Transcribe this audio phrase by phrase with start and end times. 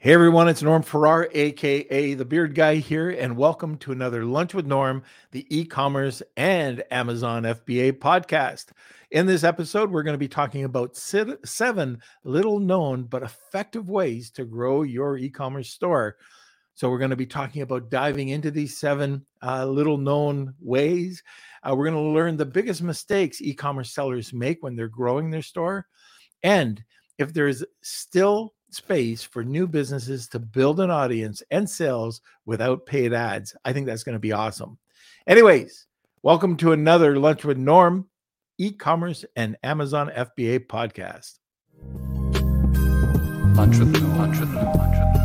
[0.00, 4.54] Hey everyone, it's Norm Farrar, aka the Beard Guy here, and welcome to another Lunch
[4.54, 5.02] with Norm,
[5.32, 8.66] the e-commerce and Amazon FBA podcast.
[9.10, 14.30] In this episode, we're going to be talking about seven little known but effective ways
[14.30, 16.16] to grow your e-commerce store.
[16.74, 21.24] So we're going to be talking about diving into these seven uh, little known ways.
[21.64, 25.42] Uh, we're going to learn the biggest mistakes e-commerce sellers make when they're growing their
[25.42, 25.88] store,
[26.44, 26.84] and
[27.18, 33.12] if there's still space for new businesses to build an audience and sales without paid
[33.12, 33.56] ads.
[33.64, 34.78] I think that's going to be awesome.
[35.26, 35.86] Anyways,
[36.22, 38.08] welcome to another Lunch with Norm
[38.58, 41.38] e commerce and Amazon FBA podcast.
[43.56, 44.18] Lunch with Norm.
[44.18, 45.17] Lunch with Norm.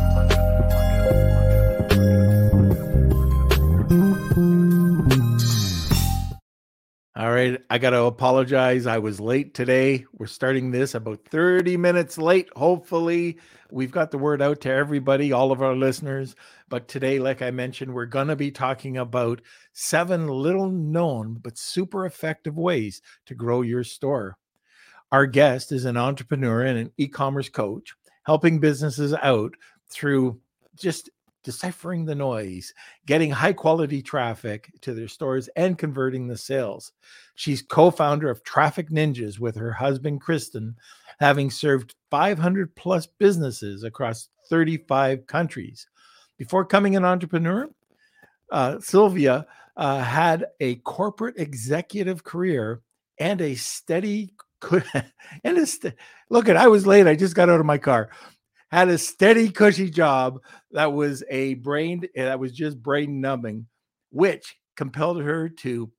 [7.16, 8.88] All right, I got to apologize.
[8.88, 10.04] I was late today.
[10.14, 12.48] We're starting this about 30 minutes late.
[12.56, 13.38] Hopefully,
[13.70, 16.34] we've got the word out to everybody, all of our listeners.
[16.68, 21.56] But today, like I mentioned, we're going to be talking about seven little known but
[21.56, 24.36] super effective ways to grow your store.
[25.12, 29.54] Our guest is an entrepreneur and an e commerce coach, helping businesses out
[29.88, 30.40] through
[30.74, 31.10] just
[31.44, 32.74] deciphering the noise,
[33.06, 36.92] getting high quality traffic to their stores, and converting the sales.
[37.36, 40.74] She's co founder of Traffic Ninjas with her husband, Kristen,
[41.20, 45.86] having served 500 plus businesses across 35 countries.
[46.36, 47.70] Before coming an entrepreneur,
[48.50, 52.82] uh, Sylvia uh, had a corporate executive career
[53.18, 54.34] and a steady
[55.44, 55.94] and a st-
[56.30, 57.06] look at I was late.
[57.06, 58.08] I just got out of my car
[58.70, 60.40] had a steady, cushy job
[60.72, 63.66] that was a brain eh, that was just brain numbing,
[64.10, 65.90] which compelled her to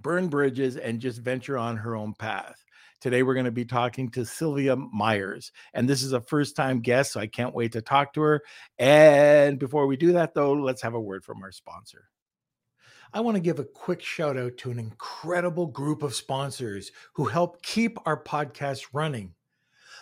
[0.00, 2.56] burn bridges and just venture on her own path.
[3.00, 6.80] Today, we're going to be talking to Sylvia Myers, and this is a first time
[6.80, 8.42] guest, so I can't wait to talk to her.
[8.78, 12.04] And before we do that, though, let's have a word from our sponsor.
[13.12, 17.24] I want to give a quick shout out to an incredible group of sponsors who
[17.24, 19.34] help keep our podcast running.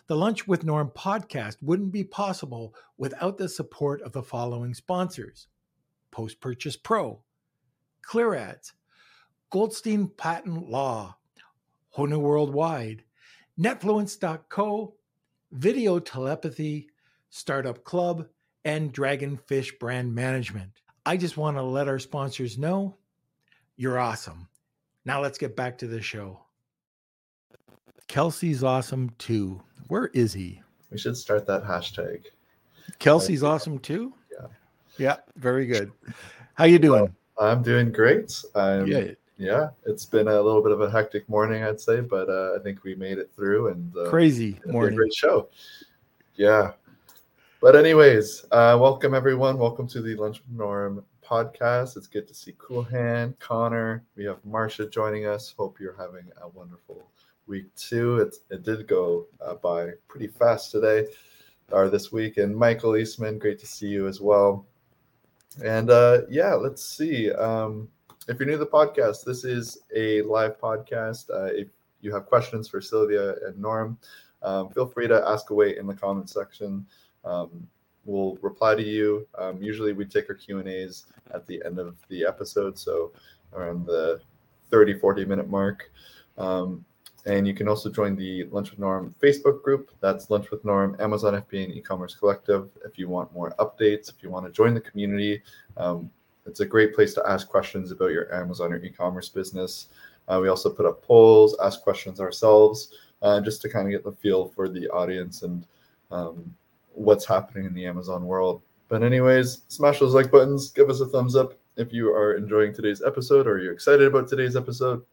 [0.07, 5.49] The Lunch with Norm podcast wouldn't be possible without the support of the following sponsors
[6.11, 7.23] Post Purchase Pro,
[8.03, 8.73] Clear Ads,
[9.51, 11.17] Goldstein Patent Law,
[11.97, 13.05] Hona Worldwide,
[13.59, 14.95] Netfluence.co,
[15.53, 16.89] Video Telepathy,
[17.29, 18.27] Startup Club,
[18.65, 20.71] and Dragonfish Brand Management.
[21.07, 22.97] I just want to let our sponsors know
[23.77, 24.49] you're awesome.
[25.05, 26.45] Now let's get back to the show.
[28.11, 29.63] Kelsey's awesome too.
[29.87, 30.61] Where is he?
[30.91, 32.25] We should start that hashtag.
[32.99, 34.13] Kelsey's awesome too.
[34.33, 34.47] Yeah.
[34.99, 35.17] Yeah.
[35.37, 35.93] Very good.
[36.55, 37.15] How you doing?
[37.39, 38.43] Well, I'm doing great.
[38.57, 39.13] I'm, yeah.
[39.39, 39.69] Yeah.
[39.87, 42.83] It's been a little bit of a hectic morning, I'd say, but uh, I think
[42.83, 44.97] we made it through and uh, crazy morning.
[44.97, 45.49] great show.
[46.35, 46.73] Yeah.
[47.61, 49.57] But anyways, uh, welcome everyone.
[49.57, 51.97] Welcome to the Lunch Norm podcast.
[51.97, 54.03] It's good to see Cool Hand, Connor.
[54.17, 55.55] We have Marsha joining us.
[55.57, 57.05] Hope you're having a wonderful
[57.51, 58.19] week two.
[58.19, 61.09] It, it did go uh, by pretty fast today
[61.71, 62.39] or this week.
[62.39, 64.65] And Michael Eastman, great to see you as well.
[65.63, 67.31] And uh, yeah, let's see.
[67.33, 67.89] Um,
[68.29, 71.29] if you're new to the podcast, this is a live podcast.
[71.29, 71.69] Uh, if
[72.01, 73.99] you have questions for Sylvia and Norm,
[74.43, 76.87] um, feel free to ask away in the comment section.
[77.25, 77.67] Um,
[78.05, 79.27] we'll reply to you.
[79.37, 83.13] Um, usually we take our Q&As at the end of the episode, so
[83.53, 84.21] around the
[84.71, 85.91] 30, 40 minute mark.
[86.39, 86.85] Um,
[87.27, 89.91] and you can also join the Lunch with Norm Facebook group.
[90.01, 92.71] That's Lunch with Norm, Amazon FBA, and e-commerce collective.
[92.85, 95.43] If you want more updates, if you want to join the community,
[95.77, 96.11] um,
[96.47, 99.89] it's a great place to ask questions about your Amazon or e-commerce business.
[100.29, 104.05] Uh, we also put up polls, ask questions ourselves, uh, just to kind of get
[104.05, 105.67] the feel for the audience and
[106.11, 106.55] um,
[106.93, 108.63] what's happening in the Amazon world.
[108.89, 112.75] But anyways, smash those like buttons, give us a thumbs up if you are enjoying
[112.75, 115.05] today's episode or you're excited about today's episode.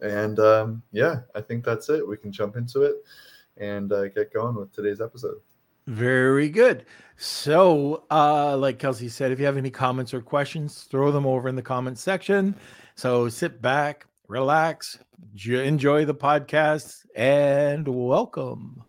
[0.00, 2.06] And um, yeah, I think that's it.
[2.06, 2.96] We can jump into it
[3.56, 5.40] and uh, get going with today's episode.
[5.86, 6.84] Very good.
[7.16, 11.48] So, uh, like Kelsey said, if you have any comments or questions, throw them over
[11.48, 12.54] in the comments section.
[12.94, 14.98] So sit back, relax,
[15.46, 18.82] enjoy the podcast, and welcome.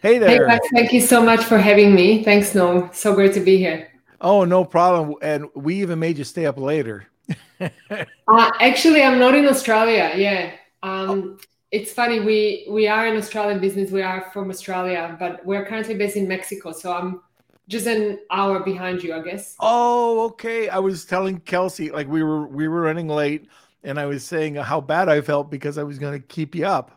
[0.00, 0.46] Hey there.
[0.46, 2.22] Hey, guys, thank you so much for having me.
[2.22, 2.88] Thanks, Norm.
[2.92, 3.88] So great to be here.
[4.20, 5.16] Oh, no problem.
[5.20, 7.06] And we even made you stay up later.
[7.60, 10.12] uh, actually, I'm not in Australia.
[10.16, 10.52] Yeah.
[10.82, 11.38] Um,
[11.70, 12.20] it's funny.
[12.20, 13.90] We we are an Australian business.
[13.90, 16.72] We are from Australia, but we're currently based in Mexico.
[16.72, 17.20] So I'm
[17.68, 19.56] just an hour behind you, I guess.
[19.60, 20.68] Oh, okay.
[20.68, 23.48] I was telling Kelsey like we were we were running late,
[23.82, 26.66] and I was saying how bad I felt because I was going to keep you
[26.66, 26.95] up.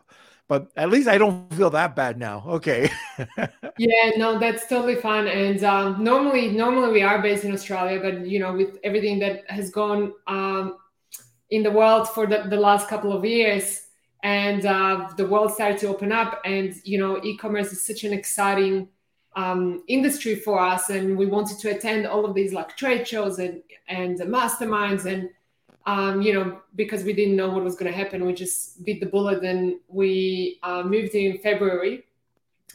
[0.50, 2.42] But at least I don't feel that bad now.
[2.44, 2.90] Okay.
[3.78, 5.28] yeah, no, that's totally fine.
[5.28, 9.48] And um, normally, normally we are based in Australia, but you know, with everything that
[9.48, 10.78] has gone um,
[11.50, 13.82] in the world for the, the last couple of years,
[14.24, 18.12] and uh, the world started to open up, and you know, e-commerce is such an
[18.12, 18.88] exciting
[19.36, 23.38] um, industry for us, and we wanted to attend all of these like trade shows
[23.38, 25.30] and and masterminds and
[25.86, 29.00] um, you know, because we didn't know what was going to happen, we just bit
[29.00, 32.04] the bullet and we uh, moved in February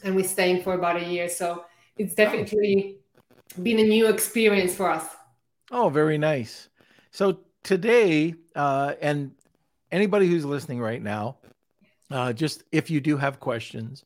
[0.02, 1.28] and we're staying for about a year.
[1.28, 1.64] So
[1.96, 2.98] it's definitely
[3.58, 3.62] oh.
[3.62, 5.06] been a new experience for us.
[5.70, 6.68] Oh, very nice.
[7.10, 9.32] So today, uh, and
[9.90, 11.38] anybody who's listening right now,
[12.10, 14.04] uh, just if you do have questions,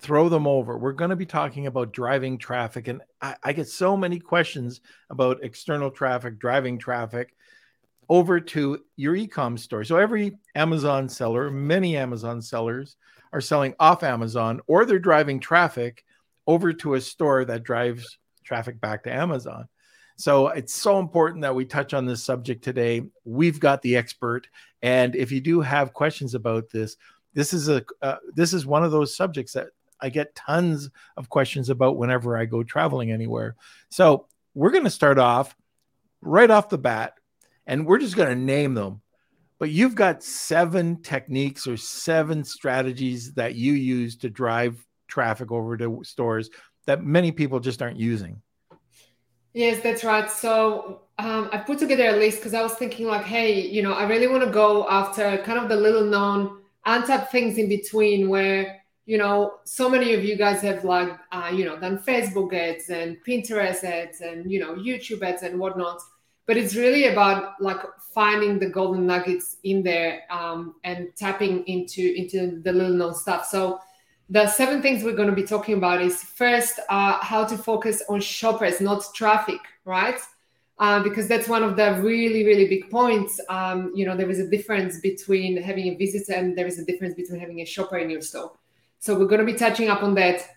[0.00, 0.76] throw them over.
[0.78, 4.80] We're going to be talking about driving traffic, and I, I get so many questions
[5.10, 7.34] about external traffic, driving traffic
[8.08, 9.84] over to your e-com store.
[9.84, 12.96] So every Amazon seller, many Amazon sellers
[13.32, 16.04] are selling off Amazon or they're driving traffic
[16.46, 19.68] over to a store that drives traffic back to Amazon.
[20.16, 23.02] So it's so important that we touch on this subject today.
[23.24, 24.46] We've got the expert
[24.84, 26.96] and if you do have questions about this,
[27.32, 29.68] this is a uh, this is one of those subjects that
[30.00, 33.56] I get tons of questions about whenever I go traveling anywhere.
[33.88, 35.56] So, we're going to start off
[36.20, 37.14] right off the bat
[37.66, 39.00] and we're just going to name them.
[39.58, 45.76] But you've got seven techniques or seven strategies that you use to drive traffic over
[45.76, 46.50] to stores
[46.86, 48.42] that many people just aren't using.
[49.52, 50.30] Yes, that's right.
[50.30, 53.92] So um, I put together a list because I was thinking, like, hey, you know,
[53.92, 58.28] I really want to go after kind of the little known untapped things in between
[58.28, 62.52] where you know so many of you guys have like uh, you know done facebook
[62.54, 66.00] ads and pinterest ads and you know youtube ads and whatnot
[66.46, 67.78] but it's really about like
[68.12, 73.46] finding the golden nuggets in there um, and tapping into into the little known stuff.
[73.46, 73.80] So
[74.30, 78.02] the seven things we're going to be talking about is first uh, how to focus
[78.08, 80.18] on shoppers not traffic right?
[80.78, 83.40] Uh, because that's one of the really really big points.
[83.48, 86.84] Um, you know there is a difference between having a visitor and there is a
[86.84, 88.52] difference between having a shopper in your store.
[88.98, 90.48] So we're going to be touching up on that.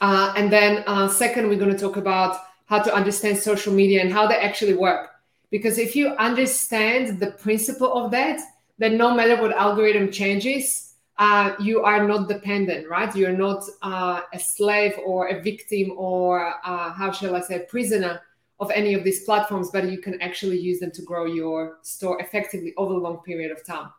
[0.00, 4.00] Uh, and then uh, second we're going to talk about how to understand social media
[4.00, 5.09] and how they actually work.
[5.50, 8.40] Because if you understand the principle of that,
[8.78, 13.14] then no matter what algorithm changes, uh, you are not dependent, right?
[13.14, 18.22] You're not uh, a slave or a victim or uh, how shall I say, prisoner
[18.58, 22.20] of any of these platforms, but you can actually use them to grow your store
[22.20, 23.90] effectively over a long period of time.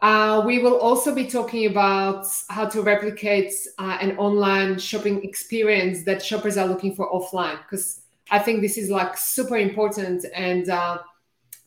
[0.00, 6.04] Uh, we will also be talking about how to replicate uh, an online shopping experience
[6.04, 10.24] that shoppers are looking for offline because I think this is like super important.
[10.34, 10.98] And uh,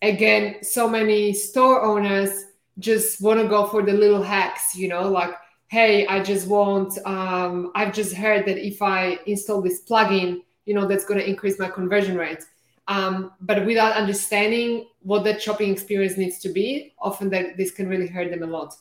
[0.02, 2.46] again, so many store owners
[2.80, 5.34] just want to go for the little hacks, you know, like,
[5.68, 10.74] hey, I just want, um, I've just heard that if I install this plugin, you
[10.74, 12.44] know, that's going to increase my conversion rate.
[12.88, 17.88] Um, but without understanding what that shopping experience needs to be, often that this can
[17.88, 18.76] really hurt them a lot.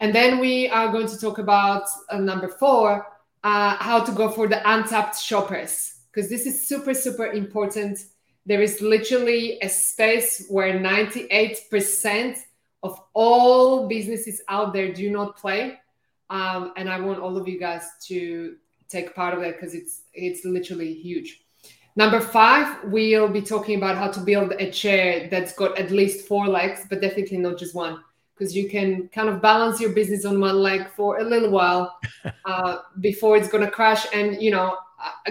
[0.00, 3.06] And then we are going to talk about uh, number four,
[3.42, 7.98] uh, how to go for the untapped shoppers, because this is super, super important.
[8.46, 12.38] There is literally a space where 98%
[12.82, 15.78] of all businesses out there do not play.
[16.30, 18.56] Um, and I want all of you guys to
[18.88, 21.42] take part of that because it's it's literally huge.
[21.96, 26.26] Number five, we'll be talking about how to build a chair that's got at least
[26.26, 28.02] four legs, but definitely not just one,
[28.34, 31.98] because you can kind of balance your business on one leg for a little while
[32.44, 34.06] uh, before it's going to crash.
[34.12, 34.76] And, you know,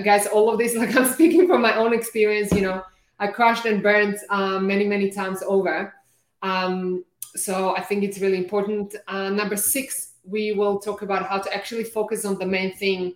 [0.04, 2.84] guys, all of this, like I'm speaking from my own experience, you know,
[3.20, 5.94] I crashed and burned uh, many, many times over.
[6.42, 7.06] Um,
[7.36, 8.96] so I think it's really important.
[9.08, 13.16] Uh, number six, we will talk about how to actually focus on the main thing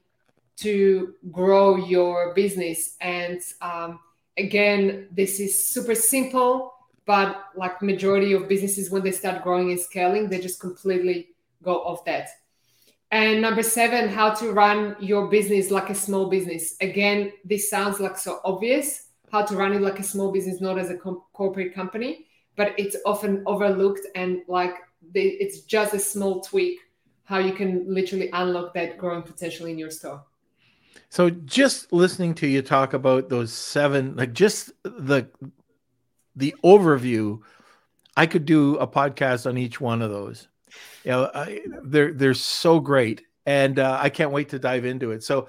[0.57, 2.95] to grow your business.
[3.01, 3.99] And um,
[4.37, 6.73] again, this is super simple,
[7.05, 11.29] but like majority of businesses, when they start growing and scaling, they just completely
[11.63, 12.29] go off that.
[13.11, 16.75] And number seven, how to run your business like a small business.
[16.79, 20.77] Again, this sounds like so obvious how to run it like a small business, not
[20.77, 24.73] as a com- corporate company, but it's often overlooked and like
[25.13, 26.79] the, it's just a small tweak
[27.23, 30.23] how you can literally unlock that growing potential in your store.
[31.09, 35.29] So just listening to you talk about those seven, like just the
[36.35, 37.39] the overview,
[38.17, 40.47] I could do a podcast on each one of those.
[41.03, 45.11] You know, I, they're they're so great, and uh, I can't wait to dive into
[45.11, 45.23] it.
[45.23, 45.47] So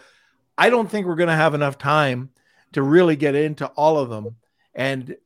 [0.57, 2.31] I don't think we're going to have enough time
[2.73, 4.37] to really get into all of them.
[4.75, 5.17] And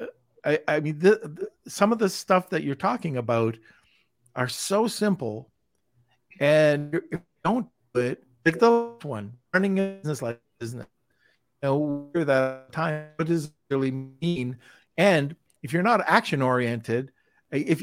[0.00, 0.06] uh,
[0.44, 3.58] I, I mean, the, the, some of the stuff that you're talking about
[4.34, 5.50] are so simple,
[6.38, 10.86] and if you don't do it, like the one running a business like business,
[11.62, 14.56] you know, where that time, what does it really mean?
[14.96, 17.12] And if you're not action oriented,
[17.50, 17.82] if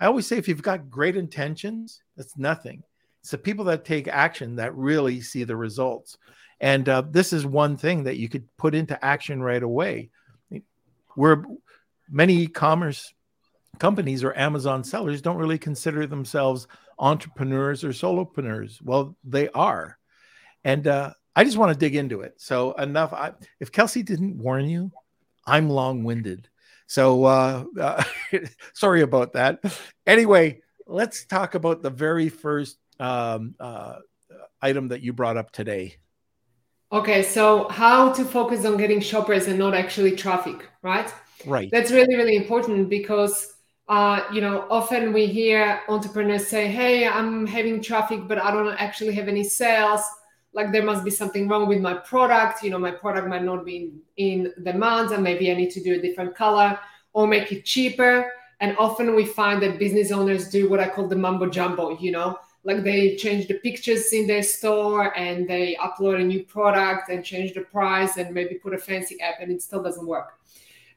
[0.00, 2.82] I always say, if you've got great intentions, that's nothing.
[3.20, 6.18] It's the people that take action that really see the results.
[6.60, 10.10] And uh, this is one thing that you could put into action right away.
[11.14, 11.44] Where
[12.08, 13.12] many e-commerce
[13.78, 18.80] companies or Amazon sellers don't really consider themselves entrepreneurs or solopreneurs.
[18.82, 19.98] Well, they are.
[20.64, 22.34] And uh, I just want to dig into it.
[22.38, 23.12] So enough.
[23.12, 24.90] I, if Kelsey didn't warn you,
[25.46, 26.48] I'm long-winded.
[26.88, 28.02] So uh, uh,
[28.72, 29.60] sorry about that.
[30.06, 33.96] Anyway, let's talk about the very first um, uh,
[34.60, 35.96] item that you brought up today.
[36.90, 41.12] Okay, so how to focus on getting shoppers and not actually traffic, right?
[41.44, 41.68] Right.
[41.70, 43.52] That's really really important because
[43.88, 48.74] uh, you know often we hear entrepreneurs say, "Hey, I'm having traffic, but I don't
[48.78, 50.00] actually have any sales."
[50.52, 52.62] Like there must be something wrong with my product.
[52.62, 55.82] You know, my product might not be in, in demand, and maybe I need to
[55.82, 56.78] do a different color
[57.12, 58.30] or make it cheaper.
[58.60, 61.96] And often we find that business owners do what I call the mumbo jumbo.
[61.98, 66.44] You know, like they change the pictures in their store and they upload a new
[66.44, 70.06] product and change the price and maybe put a fancy app and it still doesn't
[70.06, 70.38] work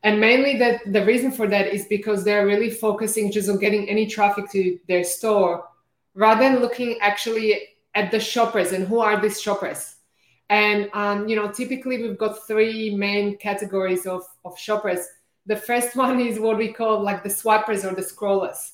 [0.03, 3.87] and mainly that the reason for that is because they're really focusing just on getting
[3.87, 5.67] any traffic to their store
[6.15, 9.95] rather than looking actually at the shoppers and who are these shoppers
[10.49, 15.05] and um, you know typically we've got three main categories of, of shoppers
[15.45, 18.71] the first one is what we call like the swipers or the scrollers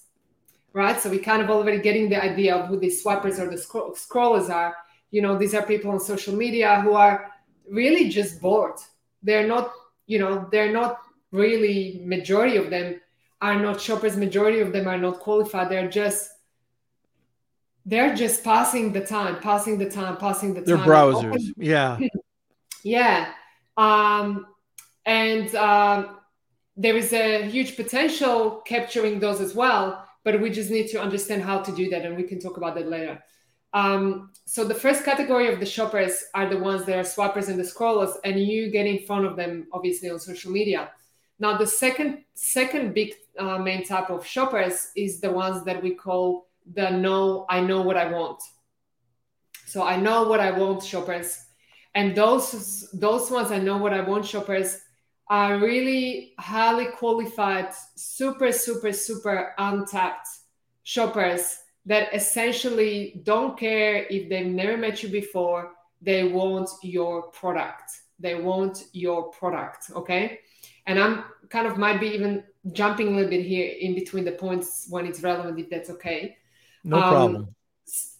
[0.77, 0.99] right?
[0.99, 3.93] So we kind of already getting the idea of who the swipers or the scroll-
[3.93, 4.75] scrollers are.
[5.09, 7.31] You know, these are people on social media who are
[7.69, 8.79] really just bored.
[9.23, 9.71] They're not,
[10.05, 10.99] you know, they're not
[11.31, 13.01] really majority of them
[13.41, 14.15] are not shoppers.
[14.15, 15.69] Majority of them are not qualified.
[15.69, 16.29] They're just
[17.87, 20.65] they're just passing the time, passing the time, passing the time.
[20.65, 21.43] They're browsers.
[21.57, 21.97] yeah.
[22.83, 23.33] Yeah.
[23.75, 24.45] Um,
[25.05, 26.19] and um,
[26.77, 31.41] there is a huge potential capturing those as well but we just need to understand
[31.41, 33.21] how to do that and we can talk about that later
[33.73, 37.57] um, so the first category of the shoppers are the ones that are swappers and
[37.59, 40.91] the scrollers and you get in front of them obviously on social media
[41.39, 45.95] now the second second big uh, main type of shoppers is the ones that we
[45.95, 48.41] call the know i know what i want
[49.65, 51.45] so i know what i want shoppers
[51.95, 54.79] and those those ones i know what i want shoppers
[55.29, 60.27] are really highly qualified, super, super, super untapped
[60.83, 65.71] shoppers that essentially don't care if they've never met you before.
[66.01, 67.91] They want your product.
[68.19, 69.91] They want your product.
[69.95, 70.39] Okay.
[70.85, 74.31] And I'm kind of might be even jumping a little bit here in between the
[74.31, 76.37] points when it's relevant, if that's okay.
[76.83, 77.55] No um, problem.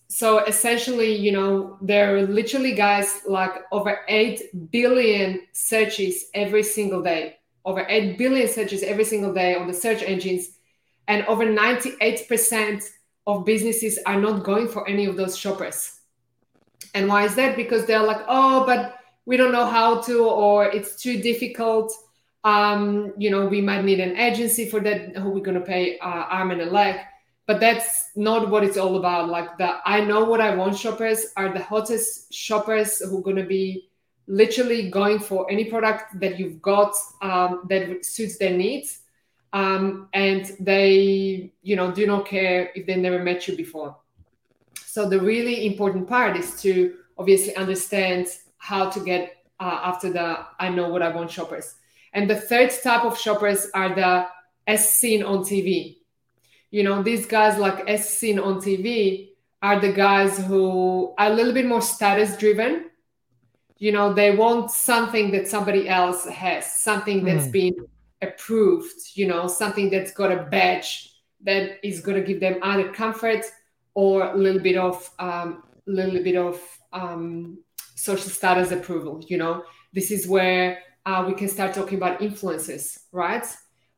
[0.09, 7.01] so essentially you know there are literally guys like over 8 billion searches every single
[7.01, 7.37] day.
[7.65, 10.51] Over 8 billion searches every single day on the search engines.
[11.09, 12.89] And over 98%
[13.27, 15.99] of businesses are not going for any of those shoppers.
[16.93, 17.55] And why is that?
[17.55, 21.93] Because they're like oh but we don't know how to or it's too difficult.
[22.43, 25.17] Um, you know we might need an agency for that.
[25.17, 26.95] Who we're going to pay uh, arm and a leg
[27.47, 29.29] but that's not what it's all about.
[29.29, 33.37] Like the i know what i want shoppers are the hottest shoppers who are going
[33.37, 33.89] to be
[34.27, 38.99] literally going for any product that you've got um, that suits their needs.
[39.53, 43.95] Um, and they you know do not care if they never met you before.
[44.85, 48.27] So the really important part is to obviously understand
[48.57, 51.75] how to get uh, after the i know what i want shoppers.
[52.13, 54.27] And the third type of shoppers are the
[54.67, 55.96] as seen on tv
[56.71, 59.29] you know these guys like as seen on tv
[59.61, 62.89] are the guys who are a little bit more status driven.
[63.77, 67.51] You know they want something that somebody else has something that's mm.
[67.51, 67.75] been
[68.23, 72.91] approved you know something that's got a badge that is going to give them either
[72.91, 73.45] comfort
[73.93, 76.59] or a little bit of um, little bit of
[76.91, 77.59] um,
[77.93, 79.63] social status approval you know?
[79.93, 83.45] This is where uh, we can start talking about influences right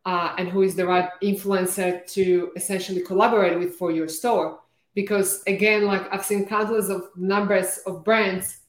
[0.09, 4.59] uh, and who is the right influencer to essentially collaborate with for your store.
[4.95, 8.61] Because again, like I've seen countless of numbers of brands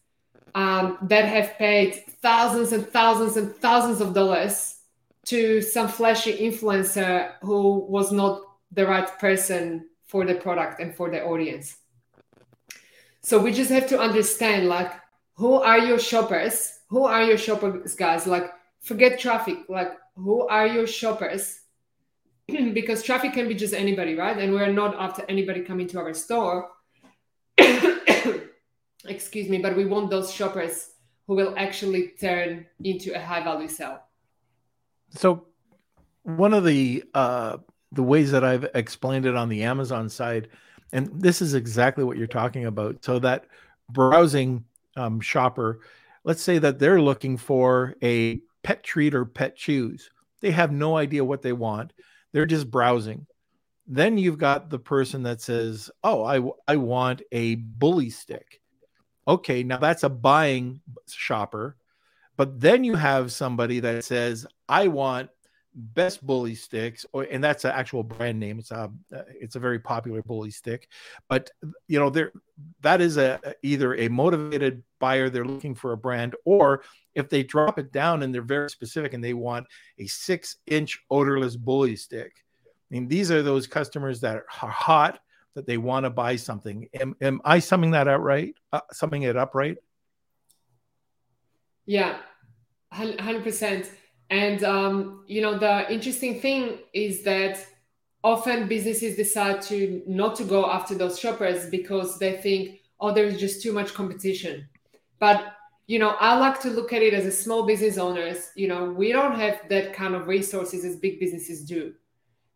[0.54, 4.80] um, that have paid thousands and thousands and thousands of dollars
[5.32, 8.42] to some flashy influencer who was not
[8.72, 11.78] the right person for the product and for the audience.
[13.22, 14.92] So we just have to understand like
[15.36, 16.80] who are your shoppers?
[16.90, 18.26] Who are your shoppers, guys?
[18.26, 18.50] Like
[18.82, 19.60] forget traffic.
[19.70, 21.60] Like who are your shoppers
[22.72, 24.36] because traffic can be just anybody, right?
[24.36, 26.68] And we're not after anybody coming to our store.
[29.06, 30.90] Excuse me, but we want those shoppers
[31.26, 34.00] who will actually turn into a high value sale.
[35.10, 35.46] So,
[36.22, 37.58] one of the uh,
[37.92, 40.48] the ways that I've explained it on the Amazon side,
[40.92, 43.04] and this is exactly what you're talking about.
[43.04, 43.46] So that
[43.88, 44.64] browsing
[44.96, 45.80] um, shopper,
[46.24, 50.10] let's say that they're looking for a pet treat or pet chews.
[50.40, 51.92] They have no idea what they want.
[52.32, 53.26] They're just browsing.
[53.86, 58.60] Then you've got the person that says, "Oh, I I want a bully stick."
[59.26, 61.76] Okay, now that's a buying shopper.
[62.36, 65.30] But then you have somebody that says, "I want
[65.74, 68.90] best bully sticks or and that's an actual brand name it's a
[69.40, 70.88] it's a very popular bully stick
[71.28, 71.50] but
[71.86, 72.32] you know there
[72.80, 76.82] that is a either a motivated buyer they're looking for a brand or
[77.14, 79.66] if they drop it down and they're very specific and they want
[79.98, 85.20] a six inch odorless bully stick i mean these are those customers that are hot
[85.56, 86.88] that they want to buy something.
[86.94, 88.54] Am, am i summing that out right?
[88.72, 89.76] Uh, summing it up right?
[91.86, 92.18] Yeah
[92.94, 93.88] 100%
[94.30, 97.66] and um, you know, the interesting thing is that
[98.22, 103.40] often businesses decide to not to go after those shoppers because they think, oh, there's
[103.40, 104.68] just too much competition.
[105.18, 105.56] But
[105.90, 108.50] you know, I like to look at it as a small business owners.
[108.54, 111.94] You know, we don't have that kind of resources as big businesses do.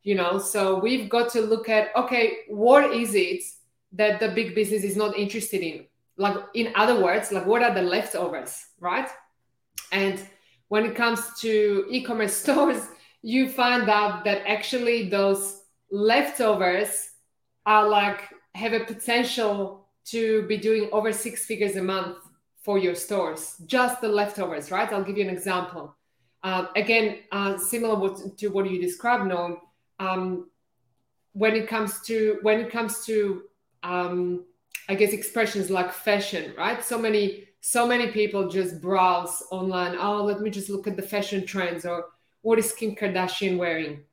[0.04, 3.42] You know, so we've got to look at okay, what is it
[3.94, 5.86] that the big business is not interested in?
[6.16, 9.08] Like, in other words, like what are the leftovers, right?
[9.90, 10.24] And
[10.68, 12.86] when it comes to e-commerce stores,
[13.22, 15.60] you find out that actually those
[15.90, 17.10] leftovers
[17.66, 22.18] are like have a potential to be doing over six figures a month
[22.64, 23.56] for your stores.
[23.66, 24.90] Just the leftovers, right?
[24.90, 25.94] I'll give you an example.
[26.42, 29.58] Uh, again, uh, similar to what you described, Norm.
[30.00, 30.50] Um,
[31.34, 33.42] when it comes to when it comes to
[33.82, 34.44] um,
[34.88, 36.82] I guess expressions like fashion, right?
[36.82, 39.96] So many so many people just browse online.
[39.98, 42.06] Oh, let me just look at the fashion trends or
[42.42, 44.04] what is Kim Kardashian wearing?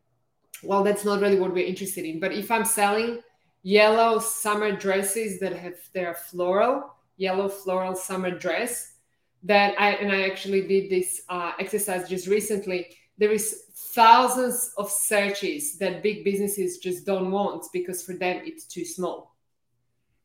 [0.63, 2.19] Well, that's not really what we're interested in.
[2.19, 3.21] But if I'm selling
[3.63, 8.95] yellow summer dresses that have they're floral, yellow floral summer dress,
[9.43, 12.87] that I and I actually did this uh, exercise just recently.
[13.17, 18.65] There is thousands of searches that big businesses just don't want because for them it's
[18.65, 19.35] too small.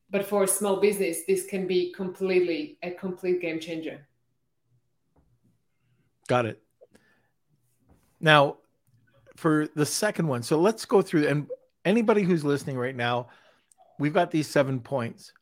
[0.08, 4.06] But for a small business this can be completely a complete game changer.
[6.28, 6.62] Got it.
[8.20, 8.56] Now
[9.36, 11.46] for the second one so let's go through and
[11.84, 13.28] anybody who's listening right now
[13.98, 15.32] we've got these seven points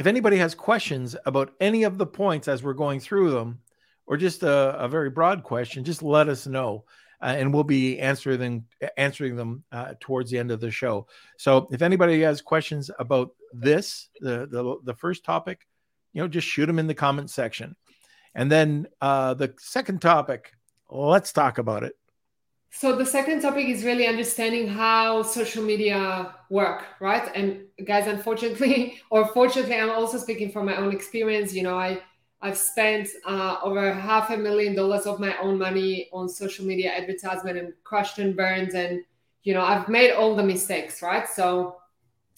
[0.00, 3.60] if anybody has questions about any of the points as we're going through them
[4.06, 6.84] or just a, a very broad question just let us know
[7.22, 8.64] uh, and we'll be answering them
[8.96, 11.06] answering them uh, towards the end of the show.
[11.36, 15.66] So if anybody has questions about this, the the, the first topic,
[16.14, 17.76] you know, just shoot them in the comment section.
[18.34, 20.52] And then uh, the second topic,
[20.88, 21.94] let's talk about it.
[22.72, 27.28] So the second topic is really understanding how social media work, right?
[27.34, 31.52] And guys, unfortunately, or fortunately, I'm also speaking from my own experience.
[31.52, 32.00] You know, I
[32.40, 36.92] I've spent uh, over half a million dollars of my own money on social media
[36.92, 39.02] advertisement and crushed and burned, and
[39.42, 41.28] you know I've made all the mistakes, right?
[41.28, 41.76] So,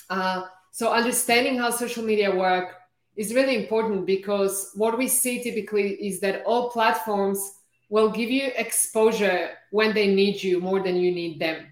[0.08, 2.74] uh, so understanding how social media work
[3.16, 7.58] is really important because what we see typically is that all platforms
[7.92, 11.66] will give you exposure when they need you more than you need them.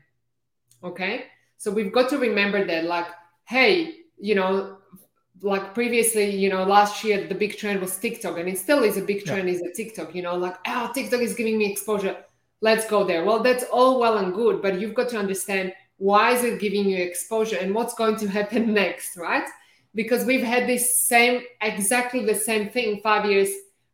[0.84, 1.24] Okay,
[1.56, 3.06] so we've got to remember that, like,
[3.44, 4.76] hey, you know,
[5.40, 8.98] like previously, you know, last year the big trend was TikTok, and it still is
[8.98, 9.48] a big trend.
[9.48, 9.54] Yeah.
[9.54, 12.16] Is a TikTok, you know, like oh, TikTok is giving me exposure.
[12.60, 13.24] Let's go there.
[13.24, 16.86] Well, that's all well and good, but you've got to understand why is it giving
[16.86, 19.48] you exposure and what's going to happen next, right?
[19.94, 23.48] Because we've had this same, exactly the same thing five years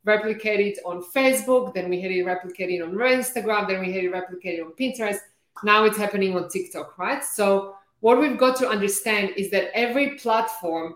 [0.07, 4.65] replicated on Facebook, then we had it replicated on Instagram, then we had it replicated
[4.65, 5.19] on Pinterest.
[5.65, 7.25] Now it's happening on TikTok, right?
[7.25, 10.95] So what we've got to understand is that every platform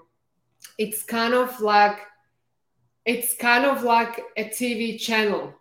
[0.79, 1.99] it's kind of like
[3.07, 5.55] it's kind of like a TV channel.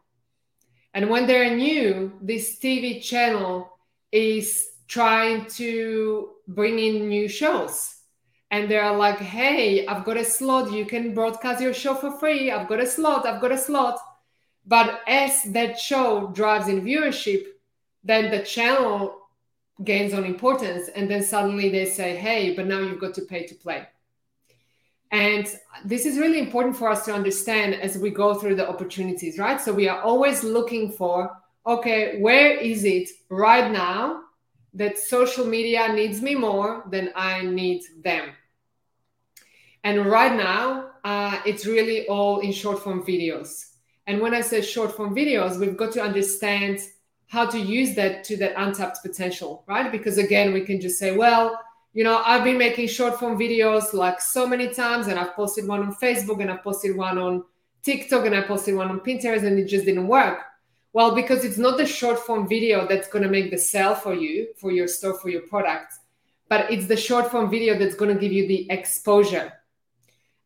[0.93, 3.77] And when they're new, this TV channel
[4.11, 7.95] is trying to bring in new shows.
[8.51, 10.71] And they're like, hey, I've got a slot.
[10.71, 12.51] You can broadcast your show for free.
[12.51, 13.25] I've got a slot.
[13.25, 13.99] I've got a slot.
[14.65, 17.45] But as that show drives in viewership,
[18.03, 19.19] then the channel
[19.83, 20.89] gains on importance.
[20.95, 23.87] And then suddenly they say, hey, but now you've got to pay to play.
[25.11, 25.47] And
[25.85, 29.59] this is really important for us to understand as we go through the opportunities, right?
[29.59, 31.31] So we are always looking for,
[31.65, 34.23] okay, where is it right now
[34.73, 38.29] that social media needs me more than I need them.
[39.83, 43.65] And right now, uh, it's really all in short form videos.
[44.07, 46.79] And when I say short form videos, we've got to understand
[47.27, 49.91] how to use that to that untapped potential, right?
[49.91, 51.59] Because again, we can just say, well,
[51.93, 55.67] you know, I've been making short form videos like so many times, and I've posted
[55.67, 57.43] one on Facebook, and I've posted one on
[57.83, 60.39] TikTok, and I posted one on Pinterest, and it just didn't work.
[60.91, 64.13] Well, because it's not the short form video that's going to make the sale for
[64.13, 65.93] you, for your store, for your product,
[66.47, 69.53] but it's the short form video that's going to give you the exposure.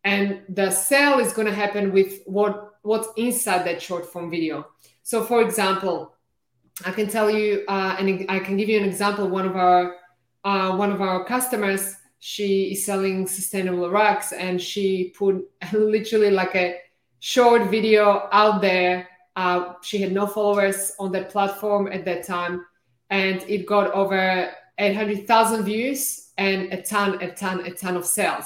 [0.03, 4.67] And the sale is going to happen with what what's inside that short form video.
[5.03, 6.13] So, for example,
[6.85, 9.27] I can tell you, uh, and I can give you an example.
[9.27, 9.95] One of our
[10.43, 16.55] uh, one of our customers, she is selling sustainable rugs, and she put literally like
[16.55, 16.77] a
[17.19, 19.07] short video out there.
[19.35, 22.65] Uh, she had no followers on that platform at that time,
[23.09, 28.45] and it got over 800,000 views and a ton, a ton, a ton of sales.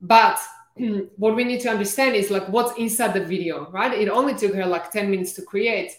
[0.00, 0.38] But
[1.16, 3.92] what we need to understand is like what's inside the video, right?
[3.92, 5.92] It only took her like 10 minutes to create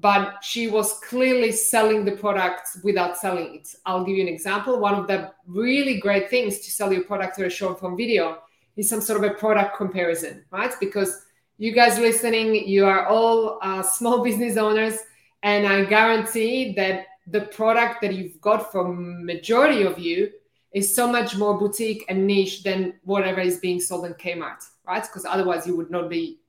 [0.00, 3.74] but she was clearly selling the product without selling it.
[3.84, 4.78] I'll give you an example.
[4.78, 8.38] One of the really great things to sell your product or a short form video
[8.76, 10.72] is some sort of a product comparison, right?
[10.80, 11.26] Because
[11.58, 14.98] you guys listening, you are all uh, small business owners,
[15.42, 20.30] and I guarantee that the product that you've got from majority of you
[20.72, 25.02] is so much more boutique and niche than whatever is being sold in Kmart, right?
[25.02, 26.40] Because otherwise you would not be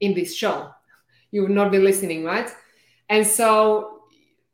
[0.00, 0.70] in this show.
[1.30, 2.50] You would not be listening right?
[3.08, 4.02] And so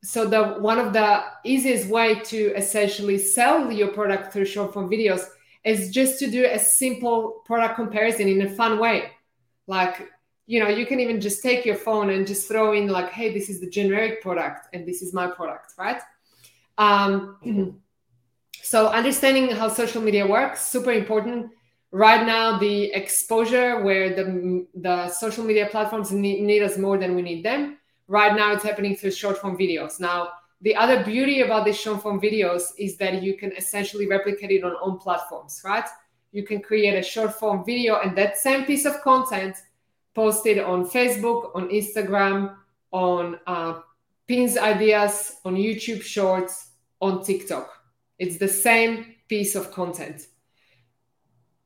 [0.02, 4.90] so the one of the easiest way to essentially sell your product through short form
[4.90, 5.24] videos
[5.64, 9.12] is just to do a simple product comparison in a fun way.
[9.66, 10.10] Like
[10.46, 13.32] you know you can even just take your phone and just throw in like hey
[13.32, 16.02] this is the generic product and this is my product right?
[16.76, 17.80] Um,
[18.64, 21.50] so understanding how social media works super important.
[21.90, 27.14] Right now the exposure where the the social media platforms need, need, us more than
[27.14, 27.76] we need them.
[28.08, 30.00] Right now it's happening through short form videos.
[30.00, 30.30] Now
[30.62, 34.64] the other beauty about these short form videos is that you can essentially replicate it
[34.64, 35.84] on own platforms right?
[36.32, 39.56] You can create a short form video and that same piece of content
[40.14, 42.56] posted on facebook on instagram
[42.92, 43.80] on uh,
[44.26, 47.83] pins ideas on youtube shorts on tiktok
[48.18, 50.26] it's the same piece of content.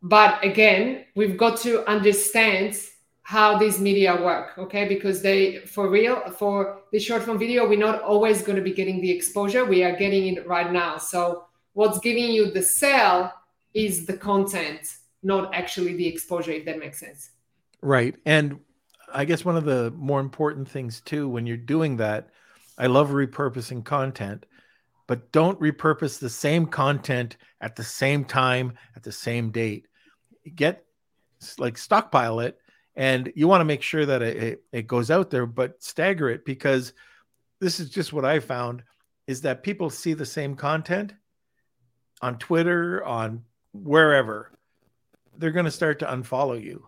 [0.03, 2.77] But again we've got to understand
[3.23, 4.89] how these media work okay?
[4.89, 8.73] Because they for real for the short form video we're not always going to be
[8.73, 10.99] getting the exposure we are getting it right now.
[10.99, 13.33] So what's giving you the sale
[13.75, 14.81] is the content
[15.23, 17.31] not actually the exposure if that makes sense.
[17.83, 18.15] Right.
[18.25, 18.61] And
[19.13, 22.29] i guess one of the more important things too when you're doing that
[22.77, 24.47] i love repurposing content
[25.09, 29.89] but don't repurpose the same content at the same time at the same date.
[30.55, 30.85] Get
[31.59, 32.59] like stockpile it
[32.95, 36.45] and you want to make sure that it, it goes out there but stagger it
[36.45, 36.93] because
[37.61, 38.83] this is just what i found
[39.29, 41.15] is that people see the same content
[42.23, 44.51] on twitter on wherever
[45.39, 46.87] they're going to start to unfollow you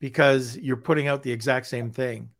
[0.00, 2.30] because you're putting out the exact same thing.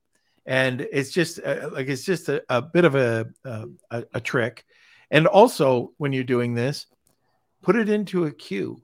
[0.44, 4.64] And it's just uh, like it's just a, a bit of a, a, a trick
[5.10, 6.86] and also when you're doing this
[7.66, 8.80] put it into a queue.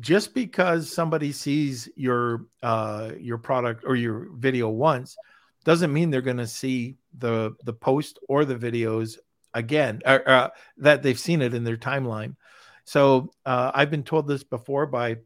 [0.00, 5.16] Just because somebody sees your uh, your product or your video once
[5.64, 9.18] doesn't mean they're going to see the the post or the videos
[9.54, 12.34] again uh, uh, that they've seen it in their timeline.
[12.84, 15.16] So uh, i've been told this before by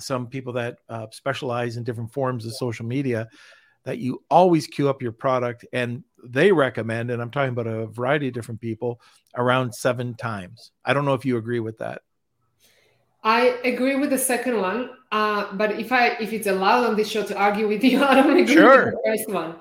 [0.00, 3.28] some people that uh, specialize in different forms of social media
[3.84, 7.86] that you always queue up your product and they recommend and i'm talking about a
[7.86, 9.00] variety of different people
[9.36, 12.02] around seven times i don't know if you agree with that
[13.24, 17.10] I agree with the second one, uh, but if I if it's allowed on this
[17.10, 18.86] show to argue with you, I don't agree sure.
[18.86, 19.56] with the first one.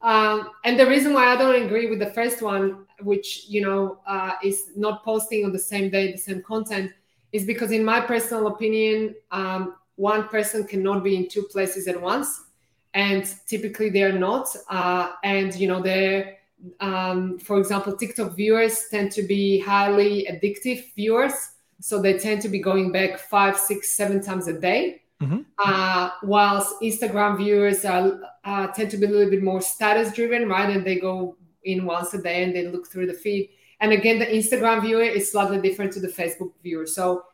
[0.00, 4.00] Um, and the reason why I don't agree with the first one, which you know
[4.06, 6.90] uh, is not posting on the same day the same content,
[7.32, 12.00] is because in my personal opinion, um, one person cannot be in two places at
[12.00, 12.46] once,
[12.94, 14.54] and typically they're not.
[14.68, 16.38] Uh, and you know they're
[16.80, 21.52] um, for example, TikTok viewers tend to be highly addictive viewers
[21.82, 25.02] so they tend to be going back five, six, seven times a day.
[25.20, 25.40] Mm-hmm.
[25.58, 30.48] Uh, whilst Instagram viewers are, uh, tend to be a little bit more status driven,
[30.48, 30.70] right?
[30.70, 33.50] And they go in once a day and they look through the feed.
[33.80, 36.86] And again, the Instagram viewer is slightly different to the Facebook viewer.
[36.86, 37.24] So,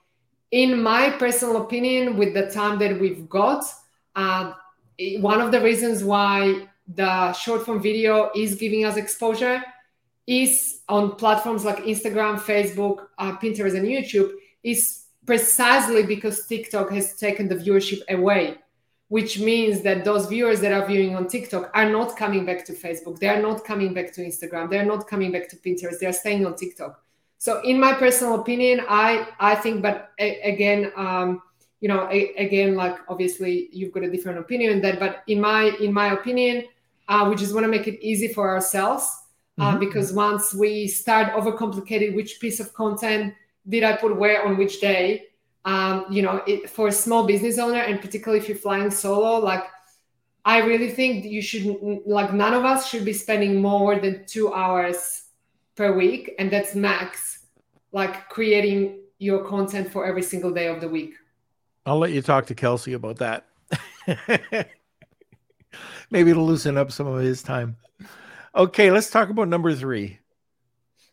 [0.51, 3.65] in my personal opinion, with the time that we've got,
[4.17, 4.53] uh,
[5.21, 9.63] one of the reasons why the short form video is giving us exposure
[10.27, 14.33] is on platforms like Instagram, Facebook, uh, Pinterest, and YouTube
[14.63, 18.57] is precisely because TikTok has taken the viewership away,
[19.09, 22.73] which means that those viewers that are viewing on TikTok are not coming back to
[22.73, 23.19] Facebook.
[23.19, 24.71] They are not coming back to Instagram.
[24.71, 25.99] They're not coming back to Pinterest.
[25.99, 27.03] They are staying on TikTok.
[27.39, 31.41] So, in my personal opinion, I I think, but a, again, um,
[31.81, 35.41] you know, a, again, like obviously you've got a different opinion on that, but in
[35.41, 36.65] my in my opinion,
[37.09, 39.05] uh, we just want to make it easy for ourselves
[39.59, 39.81] uh, mm-hmm.
[39.81, 43.35] because once we start overcomplicating which piece of content
[43.69, 45.27] did I put where on which day,
[45.65, 49.39] um, you know, it, for a small business owner and particularly if you're flying solo,
[49.39, 49.65] like
[50.45, 54.53] I really think you should like none of us should be spending more than two
[54.53, 55.25] hours
[55.77, 57.47] per week, and that's max,
[57.93, 61.15] like creating your content for every single day of the week.
[61.89, 63.47] I'll let you talk to Kelsey about that.
[66.11, 67.77] Maybe it'll loosen up some of his time.
[68.55, 70.19] Okay, let's talk about number three.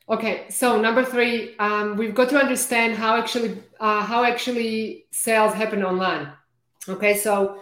[0.07, 5.53] Okay, so number three, um, we've got to understand how actually uh, how actually sales
[5.53, 6.31] happen online.
[6.87, 7.59] Okay, so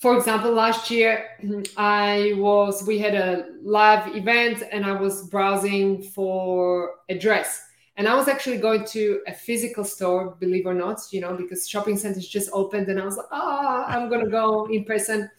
[0.00, 1.26] for example, last year
[1.76, 7.62] I was we had a live event and I was browsing for a dress,
[7.96, 11.68] and I was actually going to a physical store, believe or not, you know, because
[11.68, 15.30] shopping centers just opened, and I was like, ah, oh, I'm gonna go in person,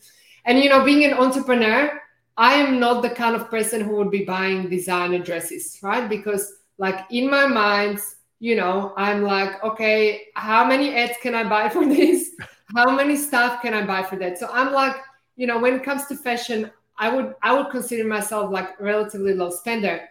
[0.46, 2.00] and you know, being an entrepreneur
[2.38, 6.10] I am not the kind of person who would be buying designer dresses, right?
[6.10, 8.00] Because like in my mind,
[8.40, 12.32] you know, I'm like, okay, how many ads can I buy for this?
[12.76, 14.40] How many stuff can I buy for that?
[14.40, 14.96] So I'm like,
[15.36, 19.34] you know, when it comes to fashion, I would I would consider myself like relatively
[19.34, 20.10] low spender.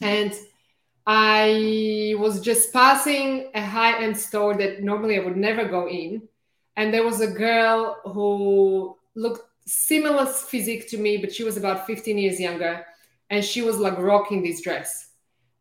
[0.00, 0.34] And
[1.06, 6.22] I was just passing a high-end store that normally I would never go in.
[6.76, 11.86] And there was a girl who looked similar physique to me, but she was about
[11.86, 12.86] 15 years younger.
[13.30, 15.10] And she was like rocking this dress.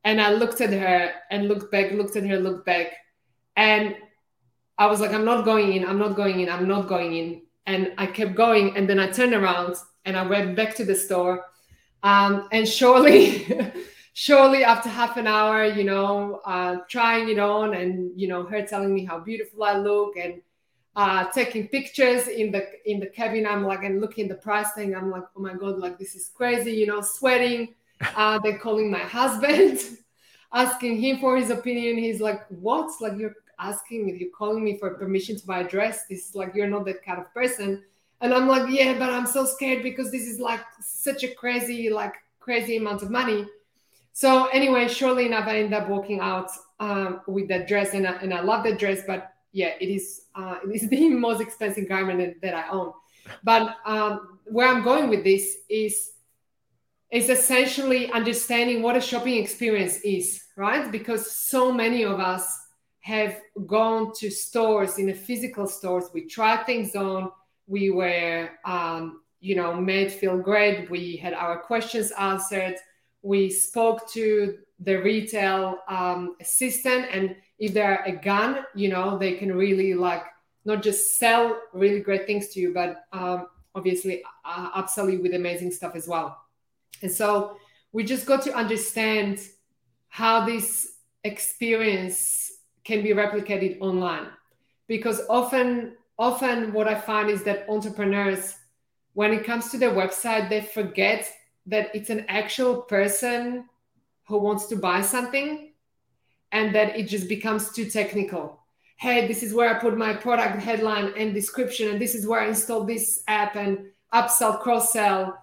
[0.03, 2.87] And I looked at her and looked back, looked at her, looked back.
[3.55, 3.95] And
[4.77, 7.41] I was like, I'm not going in, I'm not going in, I'm not going in.
[7.67, 8.75] And I kept going.
[8.75, 9.75] And then I turned around
[10.05, 11.45] and I went back to the store.
[12.03, 13.45] Um, and surely,
[14.13, 18.61] surely after half an hour, you know, uh, trying it on and, you know, her
[18.65, 20.41] telling me how beautiful I look and
[20.95, 23.45] uh, taking pictures in the in the cabin.
[23.47, 24.95] I'm like and looking the price thing.
[24.95, 27.75] I'm like, oh my god, like this is crazy, you know, sweating.
[28.15, 29.79] Uh, they're calling my husband,
[30.53, 31.99] asking him for his opinion.
[31.99, 32.89] He's like, what?
[32.99, 36.07] Like you're asking me, you're calling me for permission to buy a dress.
[36.07, 37.83] This is like you're not that kind of person.
[38.19, 41.91] And I'm like, yeah, but I'm so scared because this is like such a crazy,
[41.91, 43.45] like crazy amount of money.
[44.13, 48.13] So anyway, surely enough, I ended up walking out um, with that dress, and I,
[48.13, 51.87] and I love that dress, but yeah, it is uh, it is the most expensive
[51.87, 52.93] garment that I own.
[53.43, 56.11] But um, where I'm going with this is
[57.11, 60.89] is essentially understanding what a shopping experience is, right?
[60.91, 62.57] Because so many of us
[63.01, 66.05] have gone to stores in a physical stores.
[66.13, 67.31] We tried things on.
[67.67, 70.89] We were, um, you know, made feel great.
[70.89, 72.75] We had our questions answered.
[73.21, 79.33] We spoke to the retail um, assistant and if they're a gun, you know, they
[79.33, 80.23] can really like
[80.65, 85.33] not just sell really great things to you, but um, obviously uh, upsell you with
[85.35, 86.41] amazing stuff as well.
[87.03, 87.57] And so
[87.91, 89.39] we just got to understand
[90.09, 92.51] how this experience
[92.83, 94.27] can be replicated online,
[94.87, 98.55] because often, often what I find is that entrepreneurs,
[99.13, 101.31] when it comes to their website, they forget
[101.67, 103.65] that it's an actual person
[104.27, 105.73] who wants to buy something
[106.51, 108.59] and that it just becomes too technical.
[108.97, 112.41] Hey, this is where I put my product headline and description, and this is where
[112.41, 115.37] I install this app and upsell, cross sell,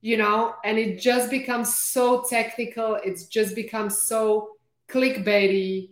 [0.00, 2.96] you know, and it just becomes so technical.
[3.04, 4.50] It's just becomes so
[4.88, 5.90] clickbaity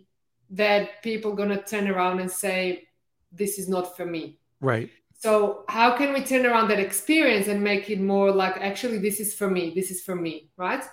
[0.51, 2.87] that people gonna turn around and say,
[3.31, 4.89] "This is not for me." Right.
[5.19, 9.19] So how can we turn around that experience and make it more like, actually, this
[9.19, 9.73] is for me.
[9.75, 10.83] This is for me, right?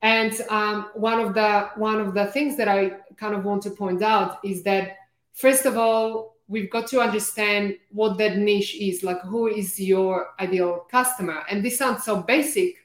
[0.00, 3.70] And um, one of the one of the things that I kind of want to
[3.70, 4.96] point out is that
[5.32, 9.02] first of all, we've got to understand what that niche is.
[9.02, 11.42] Like, who is your ideal customer?
[11.50, 12.76] And this sounds so basic,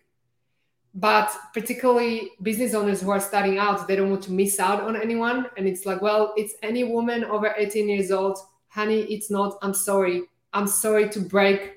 [0.95, 4.95] but particularly business owners who are starting out, they don't want to miss out on
[4.95, 5.45] anyone.
[5.55, 8.39] And it's like, well, it's any woman over 18 years old.
[8.69, 9.59] Honey, it's not.
[9.61, 10.23] I'm sorry.
[10.53, 11.73] I'm sorry to break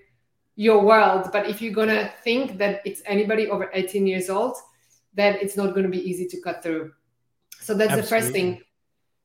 [0.54, 1.30] your world.
[1.32, 4.56] But if you're gonna think that it's anybody over 18 years old,
[5.14, 6.92] then it's not going to be easy to cut through.
[7.60, 8.02] So that's Absolutely.
[8.02, 8.60] the first thing.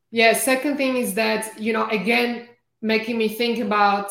[0.09, 0.33] Yeah.
[0.33, 2.47] Second thing is that, you know, again,
[2.81, 4.09] making me think about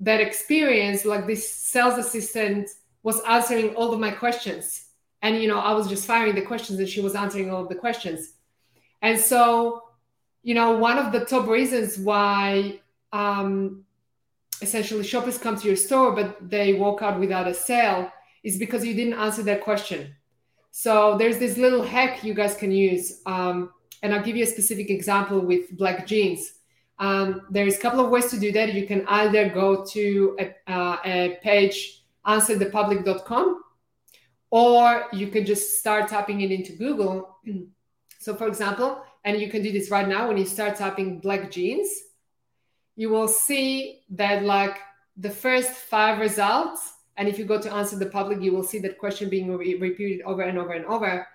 [0.00, 1.04] that experience.
[1.04, 2.70] Like this sales assistant
[3.02, 4.86] was answering all of my questions.
[5.22, 7.68] and you know i was just firing the questions and she was answering all of
[7.68, 8.34] the questions
[9.00, 9.82] and so
[10.42, 12.78] you know one of the top reasons why
[13.12, 13.84] um,
[14.62, 18.10] essentially shoppers come to your store but they walk out without a sale
[18.42, 20.14] is because you didn't answer their question.
[20.70, 23.70] So there's this little hack you guys can use um,
[24.02, 26.54] and i'll give you a specific example with black jeans.
[26.98, 28.74] Um, there's a couple of ways to do that.
[28.74, 33.62] You can either go to a, uh, a page answerthepublic.com
[34.50, 37.38] or you can just start typing it into Google.
[38.18, 41.50] So, for example, and you can do this right now when you start typing black
[41.50, 41.90] jeans,
[42.96, 44.78] you will see that like
[45.16, 48.78] the first five results, and if you go to answer the public, you will see
[48.80, 51.26] that question being re- repeated over and over and over.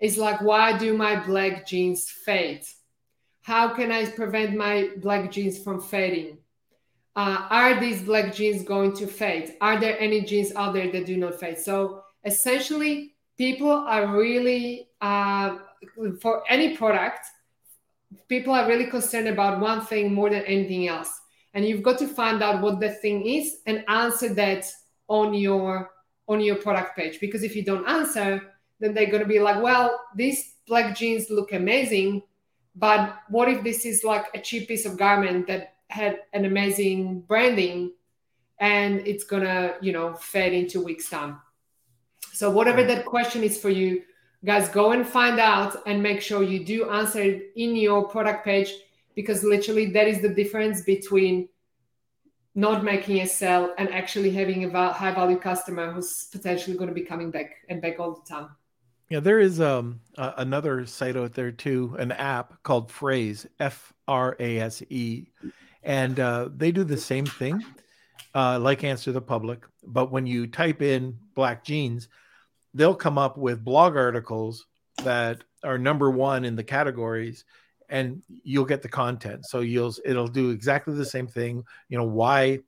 [0.00, 2.64] Is like, why do my black jeans fade?
[3.42, 6.38] How can I prevent my black jeans from fading?
[7.16, 9.54] Uh, are these black jeans going to fade?
[9.60, 11.58] Are there any jeans out there that do not fade?
[11.58, 15.58] So essentially people are really uh,
[16.20, 17.26] for any product
[18.28, 21.20] people are really concerned about one thing more than anything else.
[21.54, 24.66] And you've got to find out what the thing is and answer that
[25.08, 25.90] on your
[26.26, 27.20] on your product page.
[27.20, 28.50] Because if you don't answer
[28.80, 32.22] then they're going to be like well these black jeans look amazing
[32.74, 37.20] but what if this is like a cheap piece of garment that had an amazing
[37.20, 37.92] branding
[38.58, 41.40] and it's gonna you know fade into weeks time?
[42.32, 44.02] So whatever that question is for you,
[44.44, 48.44] guys, go and find out and make sure you do answer it in your product
[48.44, 48.72] page
[49.14, 51.48] because literally that is the difference between
[52.54, 56.94] not making a sale and actually having a high value customer who's potentially going to
[56.94, 58.48] be coming back and back all the time.
[59.10, 63.92] Yeah, there is um, uh, another site out there too, an app called Frase F
[64.08, 65.26] R A S E,
[65.82, 67.62] and uh, they do the same thing,
[68.34, 69.64] uh, like Answer the Public.
[69.84, 72.08] But when you type in black jeans,
[72.74, 74.66] they'll come up with blog articles
[75.02, 77.44] that are number one in the categories
[77.88, 79.46] and you'll get the content.
[79.46, 81.64] So you'll it'll do exactly the same thing.
[81.88, 82.60] You know why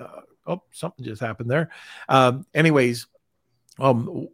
[0.00, 1.70] uh, oh something just happened there.
[2.08, 3.06] Um anyways
[3.78, 4.28] um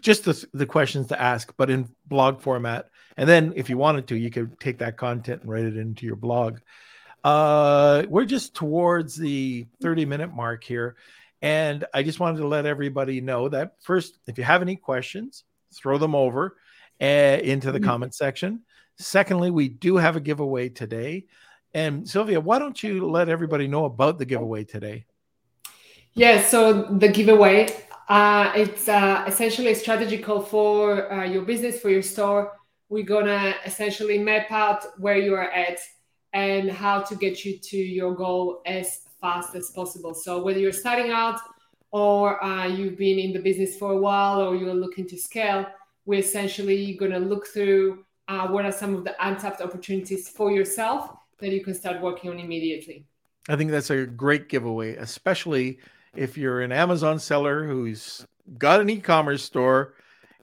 [0.00, 2.90] just the, the questions to ask but in blog format.
[3.16, 6.06] And then if you wanted to you could take that content and write it into
[6.06, 6.58] your blog.
[7.22, 10.96] Uh we're just towards the 30 minute mark here
[11.42, 15.44] and I just wanted to let everybody know that first, if you have any questions,
[15.74, 16.56] throw them over
[17.00, 17.88] uh, into the mm-hmm.
[17.88, 18.62] comment section.
[18.98, 21.26] Secondly, we do have a giveaway today.
[21.74, 25.04] And Sylvia, why don't you let everybody know about the giveaway today?
[26.14, 27.68] Yeah, so the giveaway,
[28.08, 32.52] uh, it's uh, essentially a strategy call for uh, your business, for your store.
[32.88, 35.78] We're gonna essentially map out where you are at
[36.32, 40.14] and how to get you to your goal as fast as possible.
[40.14, 41.40] So whether you're starting out
[41.90, 45.66] or uh, you've been in the business for a while or you're looking to scale,
[46.04, 50.50] we're essentially going to look through uh, what are some of the untapped opportunities for
[50.50, 53.04] yourself that you can start working on immediately.
[53.48, 55.78] I think that's a great giveaway, especially
[56.16, 58.26] if you're an Amazon seller who's
[58.58, 59.94] got an e-commerce store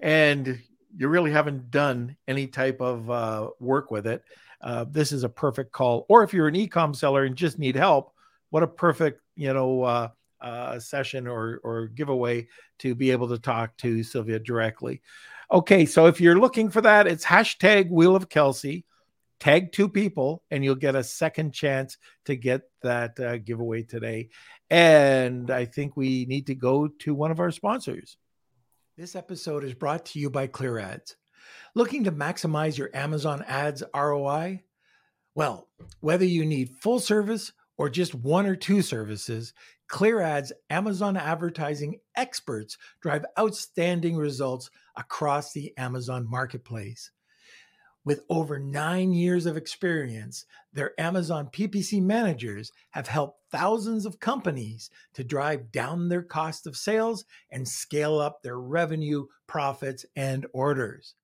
[0.02, 0.62] and
[0.96, 4.24] you really haven't done any type of uh, work with it.
[4.62, 6.06] Uh, this is a perfect call.
[6.08, 8.13] Or if you're an e-com seller and just need help,
[8.54, 13.40] what a perfect you know uh, uh, session or or giveaway to be able to
[13.40, 15.02] talk to Sylvia directly.
[15.52, 18.86] Okay, so if you're looking for that, it's hashtag Wheel of Kelsey.
[19.40, 24.30] Tag two people, and you'll get a second chance to get that uh, giveaway today.
[24.70, 28.18] And I think we need to go to one of our sponsors.
[28.98, 31.16] This episode is brought to you by ClearAds.
[31.74, 34.62] Looking to maximize your Amazon ads ROI?
[35.34, 35.68] Well,
[36.00, 39.54] whether you need full service or just one or two services,
[39.90, 47.12] ClearAds Amazon advertising experts drive outstanding results across the Amazon marketplace.
[48.06, 54.90] With over nine years of experience, their Amazon PPC managers have helped thousands of companies
[55.14, 61.16] to drive down their cost of sales and scale up their revenue, profits, and orders.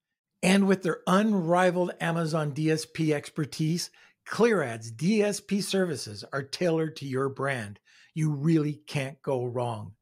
[0.42, 3.90] And with their unrivaled Amazon DSP expertise,
[4.30, 7.80] ClearAds DSP services are tailored to your brand.
[8.14, 9.94] You really can't go wrong.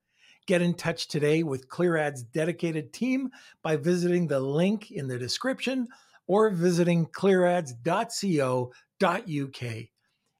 [0.47, 3.29] Get in touch today with ClearAds dedicated team
[3.61, 5.87] by visiting the link in the description
[6.27, 9.73] or visiting clearads.co.uk.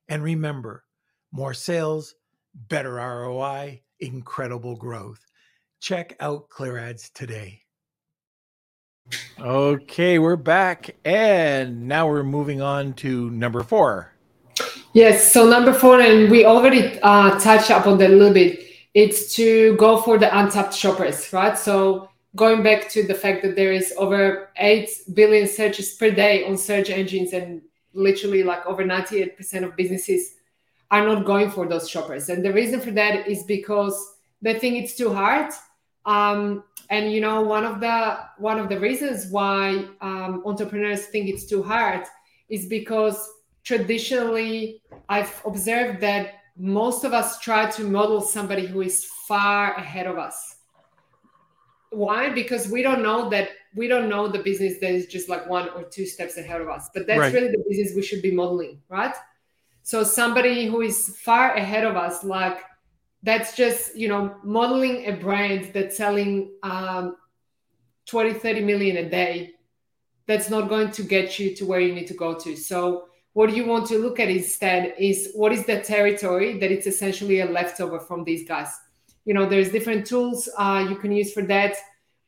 [0.09, 0.83] And remember,
[1.31, 2.15] more sales,
[2.53, 5.25] better ROI, incredible growth.
[5.79, 7.66] Check out ClearAds today.
[9.39, 14.13] Okay, we're back, and now we're moving on to number four.
[14.93, 18.63] Yes, so number four, and we already uh, touched upon that a little bit.
[18.93, 21.57] It's to go for the untapped shoppers, right?
[21.57, 26.45] So going back to the fact that there is over 8 billion searches per day
[26.45, 27.61] on search engines and
[27.93, 30.35] literally like over 98% of businesses
[30.91, 34.75] are not going for those shoppers and the reason for that is because they think
[34.75, 35.51] it's too hard
[36.05, 41.27] um, and you know one of the one of the reasons why um, entrepreneurs think
[41.27, 42.03] it's too hard
[42.49, 43.29] is because
[43.63, 50.07] traditionally i've observed that most of us try to model somebody who is far ahead
[50.07, 50.55] of us.
[51.91, 52.29] Why?
[52.29, 55.69] Because we don't know that we don't know the business that is just like one
[55.69, 57.33] or two steps ahead of us but that's right.
[57.33, 59.13] really the business we should be modeling right?
[59.83, 62.59] So somebody who is far ahead of us like
[63.23, 67.15] that's just you know modeling a brand that's selling um,
[68.07, 69.53] 20 30 million a day
[70.27, 72.55] that's not going to get you to where you need to go to.
[72.57, 76.85] So what you want to look at instead is what is the territory that it's
[76.85, 78.69] essentially a leftover from these guys.
[79.25, 81.75] You know there's different tools uh, you can use for that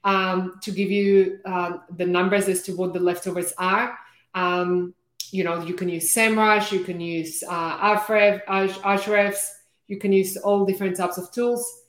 [0.04, 3.98] um, to give you uh, the numbers as to what the leftovers are.
[4.34, 4.94] Um,
[5.32, 9.52] you know you can use semrush you can use uh, Ahrefs
[9.90, 11.84] you can use all different types of tools.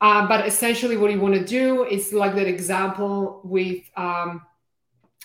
[0.00, 4.42] Uh, but essentially, what you want to do is like that example with um,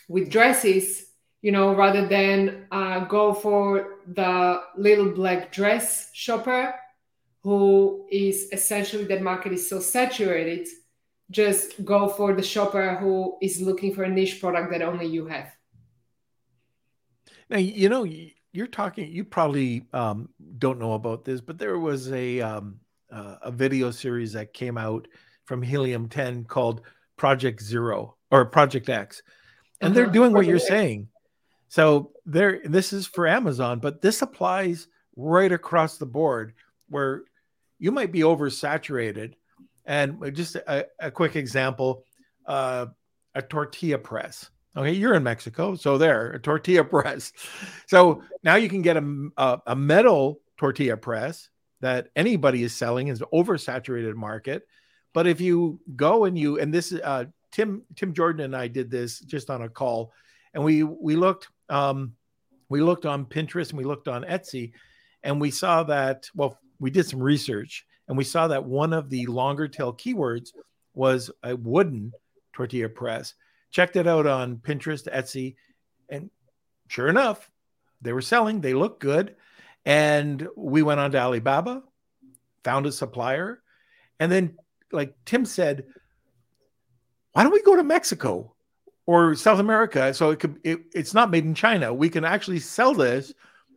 [0.07, 1.03] with dresses.
[1.41, 6.73] You know, rather than uh, go for the little black dress shopper,
[7.43, 10.67] who is essentially that market is so saturated,
[11.29, 15.27] just go for the shopper who is looking for a niche product that only you
[15.27, 15.51] have.
[17.49, 18.05] Now, you know,
[18.53, 22.79] you're talking you probably um, don't know about this but there was a um,
[23.11, 25.07] uh, a video series that came out
[25.45, 26.81] from helium 10 called
[27.15, 29.21] project zero or project x.
[29.81, 29.95] And uh-huh.
[29.95, 31.07] they're doing what you're saying.
[31.69, 36.53] So there this is for amazon but this applies right across the board
[36.89, 37.23] where
[37.79, 39.33] you might be oversaturated.
[39.85, 42.03] And just a, a quick example
[42.45, 42.87] uh,
[43.35, 47.33] a tortilla press Okay, you're in Mexico, so there, a tortilla press.
[47.87, 51.49] So now you can get a, a, a metal tortilla press
[51.81, 54.67] that anybody is selling is oversaturated market.
[55.13, 58.91] But if you go and you and this uh, Tim Tim Jordan and I did
[58.91, 60.13] this just on a call,
[60.53, 62.13] and we we looked um,
[62.69, 64.73] we looked on Pinterest and we looked on Etsy,
[65.23, 69.09] and we saw that well we did some research and we saw that one of
[69.09, 70.49] the longer tail keywords
[70.93, 72.11] was a wooden
[72.53, 73.33] tortilla press
[73.71, 75.55] checked it out on Pinterest, Etsy,
[76.09, 76.29] and
[76.87, 77.49] sure enough,
[78.01, 78.61] they were selling.
[78.61, 79.35] They looked good.
[79.85, 81.83] And we went on to Alibaba,
[82.63, 83.61] found a supplier.
[84.19, 84.57] And then,
[84.91, 85.85] like Tim said,
[87.31, 88.53] why don't we go to Mexico
[89.05, 90.13] or South America?
[90.13, 91.93] So it could it, it's not made in China.
[91.93, 93.33] We can actually sell this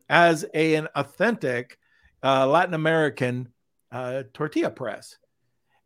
[0.09, 1.79] as a, an authentic
[2.23, 3.49] uh, Latin American
[3.93, 5.17] uh, tortilla press.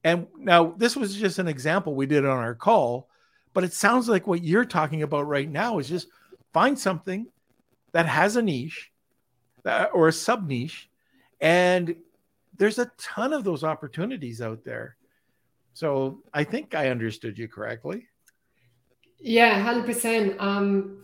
[0.05, 3.09] And now this was just an example we did on our call
[3.55, 6.09] but it sounds like what you're talking about right now is just
[6.53, 7.27] find something
[7.93, 8.91] that has a niche
[9.65, 10.91] uh, or a sub niche,
[11.41, 11.97] and
[12.57, 14.97] there's a ton of those opportunities out there.
[15.73, 18.07] So I think I understood you correctly.
[19.19, 20.37] Yeah, hundred um, percent.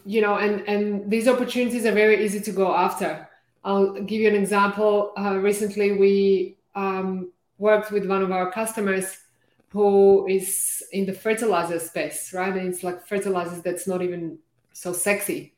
[0.05, 3.28] You know, and and these opportunities are very easy to go after.
[3.64, 5.12] I'll give you an example.
[5.16, 9.18] Uh, recently, we um, worked with one of our customers
[9.72, 12.54] who is in the fertilizer space, right?
[12.54, 14.38] And it's like fertilizers that's not even
[14.72, 15.54] so sexy.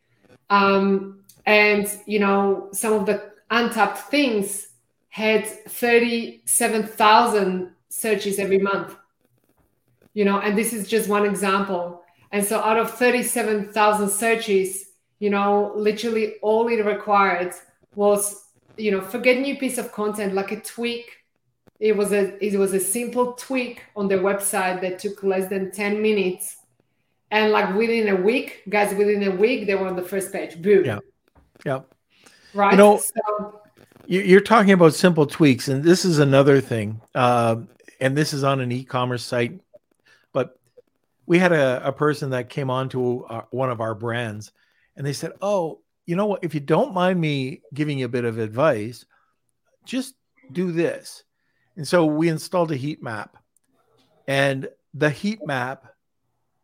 [0.51, 4.69] Um, and you know, some of the untapped things
[5.09, 8.95] had 37,000 searches every month.
[10.15, 12.03] You know, and this is just one example.
[12.33, 17.55] And so out of 37,000 searches, you know, literally all it required
[17.95, 21.22] was, you know, forget new piece of content, like a tweak
[21.83, 25.73] it was a it was a simple tweak on the website that took less than
[25.73, 26.59] 10 minutes.
[27.33, 30.63] And like within a week, guys, within a week, they were on the first page.
[30.63, 30.85] Boom.
[30.85, 31.01] Yeah.
[31.67, 31.81] Yeah.
[32.55, 32.73] Right.
[32.73, 33.61] You know, so,
[34.07, 37.01] you're talking about simple tweaks, and this is another thing.
[37.15, 37.57] Uh,
[38.01, 39.59] and this is on an e-commerce site,
[40.33, 40.59] but
[41.27, 44.53] we had a, a person that came on to uh, one of our brands,
[44.97, 46.45] and they said, "Oh, you know what?
[46.45, 49.05] If you don't mind me giving you a bit of advice,
[49.85, 50.15] just
[50.53, 51.25] do this."
[51.77, 53.37] And so we installed a heat map,
[54.29, 55.87] and the heat map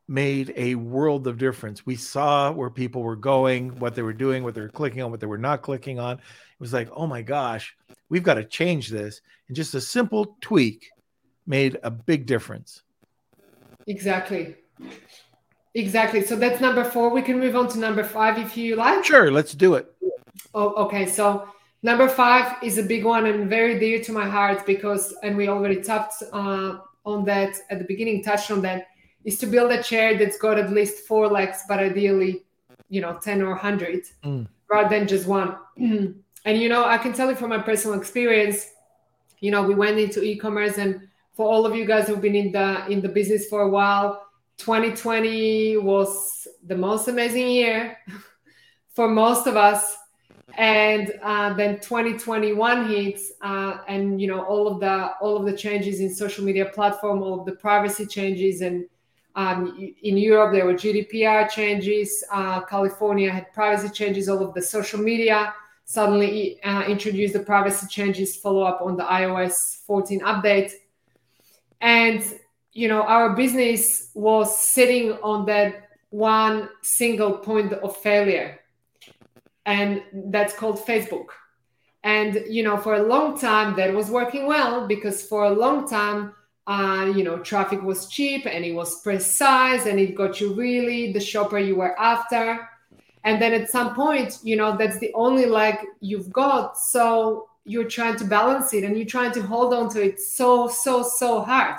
[0.07, 1.85] made a world of difference.
[1.85, 5.11] We saw where people were going, what they were doing, what they were clicking on,
[5.11, 6.17] what they were not clicking on.
[6.17, 7.77] It was like, oh my gosh,
[8.09, 9.21] we've got to change this.
[9.49, 10.91] And just a simple tweak
[11.47, 12.83] made a big difference.
[13.87, 14.57] Exactly.
[15.75, 16.25] Exactly.
[16.25, 17.11] So that's number four.
[17.11, 19.05] We can move on to number five if you like.
[19.05, 19.95] Sure, let's do it.
[20.55, 21.07] Oh, okay.
[21.07, 21.49] So
[21.83, 25.49] Number five is a big one and very dear to my heart because, and we
[25.49, 28.89] already tapped uh, on that at the beginning, touched on that,
[29.25, 32.45] is to build a chair that's got at least four legs, but ideally,
[32.89, 34.47] you know, 10 or 100 mm.
[34.69, 35.57] rather than just one.
[35.77, 36.15] and,
[36.45, 38.67] you know, I can tell you from my personal experience,
[39.41, 42.51] you know, we went into e-commerce and for all of you guys who've been in
[42.51, 44.27] the in the business for a while,
[44.57, 47.97] 2020 was the most amazing year
[48.95, 49.97] for most of us
[50.59, 55.57] and uh, then 2021 hits uh, and you know all of the all of the
[55.57, 58.85] changes in social media platform all of the privacy changes and
[59.37, 64.61] um, in europe there were gdpr changes uh, california had privacy changes all of the
[64.61, 65.55] social media
[65.85, 70.73] suddenly uh, introduced the privacy changes follow up on the ios 14 update.
[71.81, 72.23] And
[72.73, 78.59] you know our business was sitting on that one single point of failure
[79.69, 80.03] and
[80.33, 81.27] that's called Facebook.
[82.03, 85.87] And you know, for a long time that was working well because for a long
[85.87, 86.33] time,
[86.67, 91.13] uh, you know, traffic was cheap and it was precise and it got you really
[91.13, 92.67] the shopper you were after.
[93.25, 96.79] And then at some point, you know, that's the only leg you've got.
[96.79, 100.69] So you're trying to balance it and you're trying to hold on to it so,
[100.69, 101.79] so, so hard.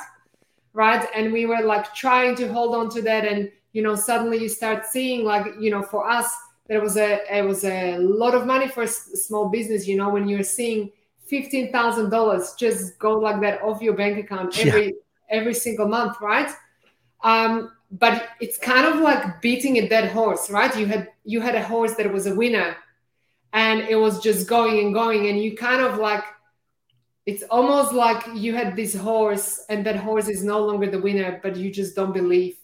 [0.74, 1.08] Right.
[1.16, 3.26] And we were like trying to hold on to that.
[3.26, 6.30] And, you know, suddenly you start seeing, like, you know, for us,
[6.70, 10.10] there was a it was a lot of money for a small business you know
[10.10, 10.92] when you're seeing
[11.30, 14.92] $15000 just go like that off your bank account every yeah.
[15.30, 16.52] every single month right?
[17.24, 20.76] Um, but it's kind of like beating a dead horse right?
[20.78, 22.78] You had you had a horse that was a winner
[23.54, 26.24] and it was just going and going and you kind of like
[27.26, 31.40] it's almost like you had this horse and that horse is no longer the winner
[31.44, 32.58] but you just don't believe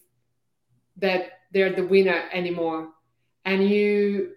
[0.97, 2.89] that they're the winner anymore
[3.45, 4.31] and you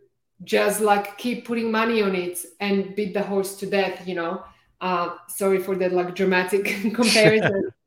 [0.44, 4.44] just like keep putting money on it and beat the horse to death you know?
[4.80, 7.70] Uh, sorry for that like dramatic comparison.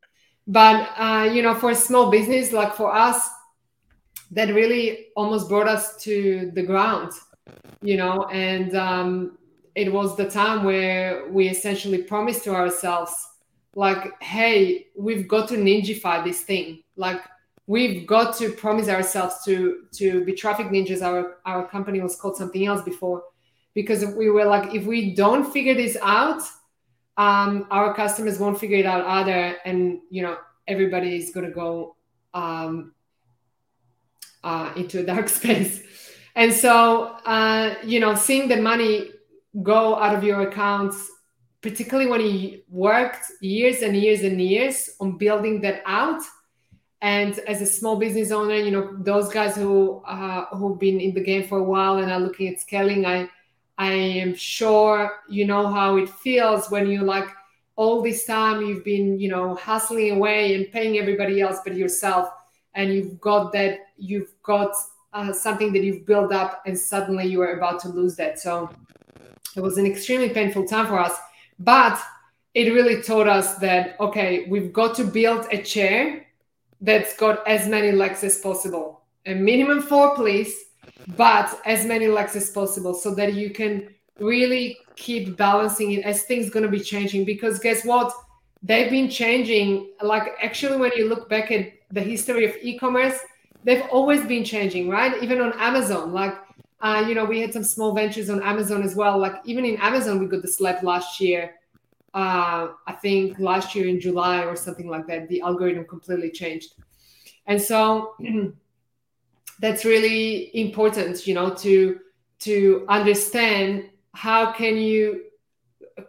[0.47, 3.29] But uh, you know for a small business like for us
[4.31, 7.13] that really almost brought us to the ground
[7.81, 8.25] you know?
[8.25, 9.37] And um,
[9.75, 13.13] it was the time where we essentially promised to ourselves
[13.75, 16.83] like hey we've got to ninjify this thing.
[16.95, 17.21] Like
[17.71, 21.01] we've got to promise ourselves to to be traffic ninjas.
[21.01, 23.23] Our our company was called something else before
[23.73, 26.41] because we were like if we don't figure this out
[27.17, 29.57] um, our customers won't figure it out either.
[29.65, 31.95] And you know everybody is going to go
[32.33, 32.93] um,
[34.43, 35.83] uh, into a dark space.
[36.35, 39.11] And so uh, you know seeing the money
[39.61, 41.09] go out of your accounts
[41.61, 46.21] particularly when you worked years and years and years on building that out
[47.01, 51.13] and as a small business owner you know those guys who uh, who've been in
[51.13, 53.27] the game for a while and are looking at scaling i
[53.77, 57.27] i am sure you know how it feels when you like
[57.81, 62.29] all this time you've been you know hustling away and paying everybody else but yourself.
[62.73, 64.71] And you've got that you've got
[65.13, 68.39] uh, something that you've built up and suddenly you are about to lose that.
[68.39, 68.69] So
[69.55, 71.17] it was an extremely painful time for us
[71.59, 71.99] but
[72.53, 76.25] it really taught us that okay we've got to build a chair
[76.81, 79.01] that's got as many legs as possible.
[79.27, 80.53] A minimum four, please,
[81.15, 86.23] but as many legs as possible so that you can really keep balancing it as
[86.23, 87.23] things going to be changing.
[87.23, 88.11] Because guess what?
[88.63, 89.91] They've been changing.
[90.01, 93.17] Like, actually, when you look back at the history of e commerce,
[93.63, 95.21] they've always been changing, right?
[95.21, 96.35] Even on Amazon, like,
[96.81, 99.19] uh, you know, we had some small ventures on Amazon as well.
[99.19, 101.55] Like, even in Amazon, we got the slap last year
[102.13, 106.73] uh, I think last year in July or something like that, the algorithm completely changed.
[107.47, 108.15] And so
[109.59, 111.99] that's really important, you know, to
[112.39, 115.25] to understand how can you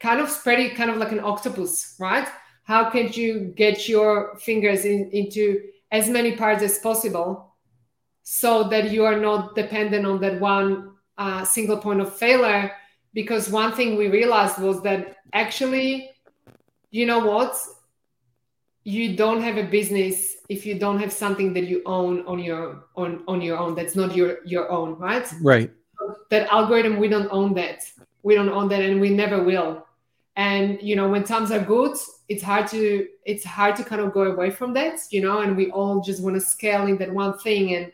[0.01, 2.27] kind of spread it kind of like an octopus, right?
[2.65, 7.55] How can you get your fingers in, into as many parts as possible
[8.23, 12.73] so that you are not dependent on that one uh, single point of failure
[13.15, 16.13] because one thing we realized was that actually
[16.93, 17.57] you know what?
[18.85, 22.85] You don't have a business if you don't have something that you own on your
[22.97, 25.27] on on your own that's not your your own right?
[25.41, 25.71] Right.
[26.31, 27.85] That algorithm we don't own that.
[28.23, 29.87] We don't own that and we never will.
[30.37, 31.97] And you know when times are good
[32.29, 35.57] it's hard to it's hard to kind of go away from that you know and
[35.57, 37.93] we all just want to scale in that one thing and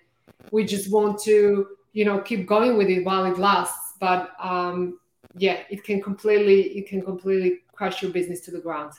[0.52, 3.94] we just want to you know keep going with it while it lasts.
[4.00, 4.98] But um
[5.39, 8.93] yeah, it can completely it can completely crush your business to the ground.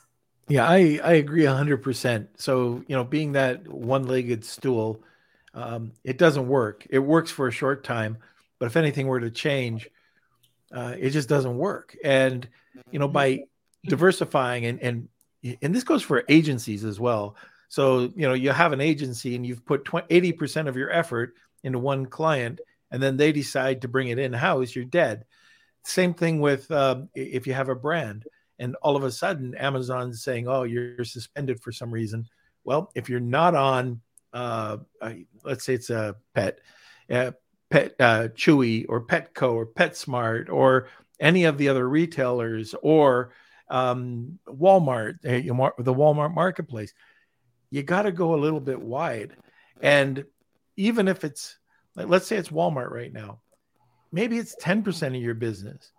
[0.47, 2.29] Yeah, I I agree hundred percent.
[2.37, 5.03] So you know, being that one-legged stool,
[5.53, 6.85] um, it doesn't work.
[6.89, 8.17] It works for a short time,
[8.57, 9.89] but if anything were to change,
[10.71, 11.95] uh, it just doesn't work.
[12.03, 12.47] And
[12.91, 13.43] you know, by
[13.85, 15.07] diversifying and and
[15.61, 17.35] and this goes for agencies as well.
[17.69, 21.35] So, you know, you have an agency and you've put 20, 80% of your effort
[21.63, 22.59] into one client,
[22.91, 25.25] and then they decide to bring it in house, you're dead.
[25.83, 28.25] Same thing with um, if you have a brand
[28.59, 32.27] and all of a sudden Amazon's saying, oh, you're suspended for some reason.
[32.63, 34.01] Well, if you're not on,
[34.33, 34.77] uh,
[35.43, 36.59] let's say it's a pet,
[37.09, 37.31] uh,
[37.69, 40.87] Pet uh, Chewy or Petco or PetSmart or
[41.19, 43.31] any of the other retailers or
[43.69, 46.93] um, Walmart, eh, the Walmart marketplace,
[47.69, 49.35] you got to go a little bit wide.
[49.81, 50.25] And
[50.77, 51.57] even if it's,
[51.95, 53.39] let's say it's Walmart right now,
[54.11, 55.91] maybe it's 10% of your business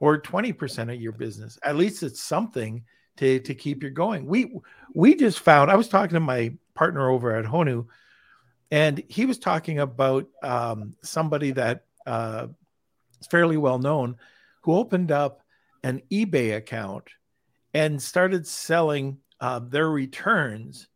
[0.00, 1.58] or 20% of your business.
[1.62, 2.84] At least it's something
[3.16, 4.26] to, to keep you going.
[4.26, 4.54] We,
[4.94, 7.86] we just found, I was talking to my partner over at Honu,
[8.70, 12.48] and he was talking about um, somebody that uh,
[13.20, 14.16] is fairly well known
[14.62, 15.42] who opened up
[15.82, 17.08] an eBay account
[17.72, 20.88] and started selling uh, their returns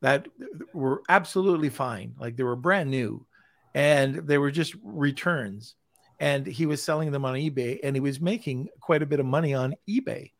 [0.00, 0.26] that
[0.72, 2.14] were absolutely fine.
[2.18, 3.26] Like they were brand new
[3.74, 5.74] and they were just returns.
[6.18, 9.26] And he was selling them on eBay and he was making quite a bit of
[9.26, 10.32] money on eBay.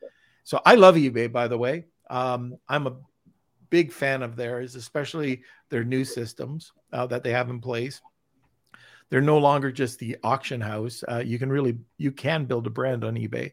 [0.44, 1.84] So I love eBay, by the way.
[2.08, 2.96] Um, I'm a
[3.68, 8.00] big fan of theirs, especially their new systems uh, that they have in place.
[9.08, 11.04] They're no longer just the auction house.
[11.06, 13.52] Uh, you can really you can build a brand on eBay.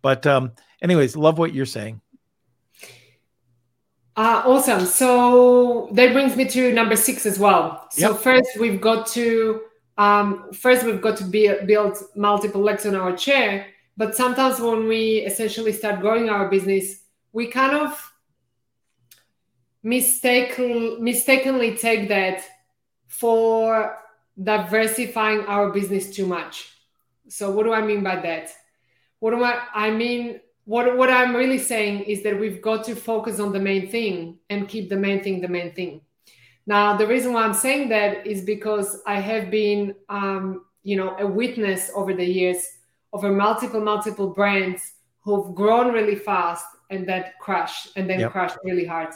[0.00, 0.52] But um,
[0.82, 2.00] anyways, love what you're saying.
[4.16, 4.86] Uh, awesome.
[4.86, 7.88] So that brings me to number six as well.
[7.90, 8.20] So yep.
[8.20, 9.62] first we've got to
[9.96, 13.66] um, first we've got to be, build multiple legs on our chair.
[13.96, 18.12] But sometimes when we essentially start growing our business, we kind of
[19.82, 22.42] mistaken, mistakenly take that
[23.06, 23.96] for
[24.42, 26.70] diversifying our business too much.
[27.28, 28.50] So what do I mean by that?
[29.20, 32.96] What do I I mean what what I'm really saying is that we've got to
[32.96, 36.00] focus on the main thing and keep the main thing the main thing.
[36.66, 41.16] Now, the reason why I'm saying that is because I have been, um, you know,
[41.18, 42.66] a witness over the years
[43.14, 48.32] over multiple, multiple brands who've grown really fast and then crash and then yep.
[48.32, 49.14] crashed really hard.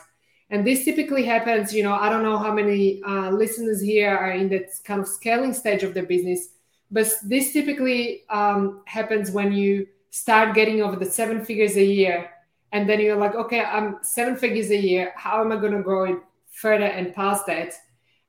[0.51, 4.30] And this typically happens, you know, I don't know how many uh, listeners here are
[4.30, 6.51] in that kind of scaling stage of their business,
[6.90, 12.30] but this typically um, happens when you start getting over the seven figures a year.
[12.72, 15.12] And then you're like, okay, I'm seven figures a year.
[15.16, 16.18] How am I going to grow it
[16.61, 17.72] further and past that?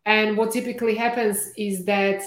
[0.06, 2.22] And what typically happens is that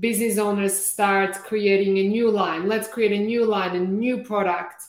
[0.00, 2.68] business owners start creating a new line.
[2.68, 4.82] Let's create a new line, a new product,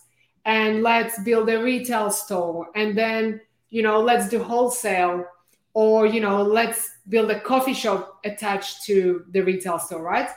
[0.46, 2.68] and let's build a retail store.
[2.76, 5.26] And then, you know, let's do wholesale,
[5.74, 10.30] or, you know, let's build a coffee shop attached to the retail store, right?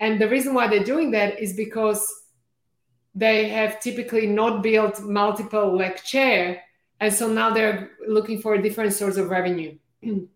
[0.00, 2.06] And the reason why they're doing that is because
[3.14, 6.62] they have typically not built multiple leg chair
[7.04, 10.28] and so now they're looking for a different source of revenue and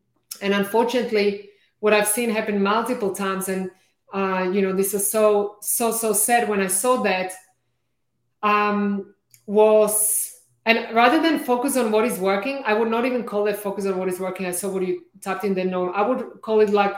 [0.43, 1.49] unfortunately
[1.81, 3.71] what i've seen happen multiple times and
[4.15, 7.33] uh, you know this is so so so sad when i saw that
[8.43, 9.15] um,
[9.47, 10.35] was
[10.67, 13.87] and rather than focus on what is working i would not even call it focus
[13.87, 16.61] on what is working i saw what you tapped in the norm i would call
[16.61, 16.95] it like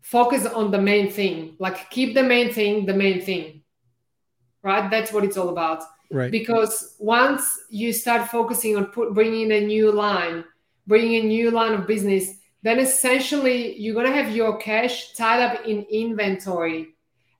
[0.00, 3.62] focus on the main thing like keep the main thing the main thing
[4.62, 4.90] right?
[4.90, 5.82] That's what it's all about.
[6.12, 6.30] Right.
[6.30, 10.44] Because once you start focusing on put, bringing a new line,
[10.86, 15.40] bringing a new line of business, then essentially you're going to have your cash tied
[15.40, 16.88] up in inventory.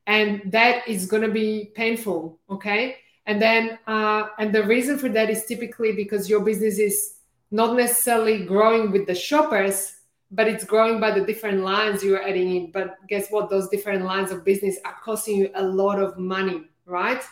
[0.07, 2.41] And that is going to be painful.
[2.51, 2.97] Okay.
[3.27, 7.17] And then, uh, and the reason for that is typically because your business is
[7.51, 9.95] not necessarily growing with the shoppers,
[10.31, 12.71] but it's growing by the different lines you're adding in.
[12.73, 13.51] But guess what?
[13.51, 17.23] Those different lines of business are costing you a lot of money right?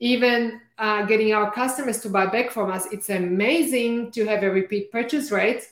[0.00, 4.50] Even uh, getting our customers to buy back from us, it's amazing to have a
[4.50, 5.68] repeat purchase rate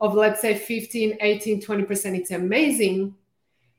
[0.00, 2.18] of, let's say, 15, 18, 20%.
[2.18, 3.14] It's amazing.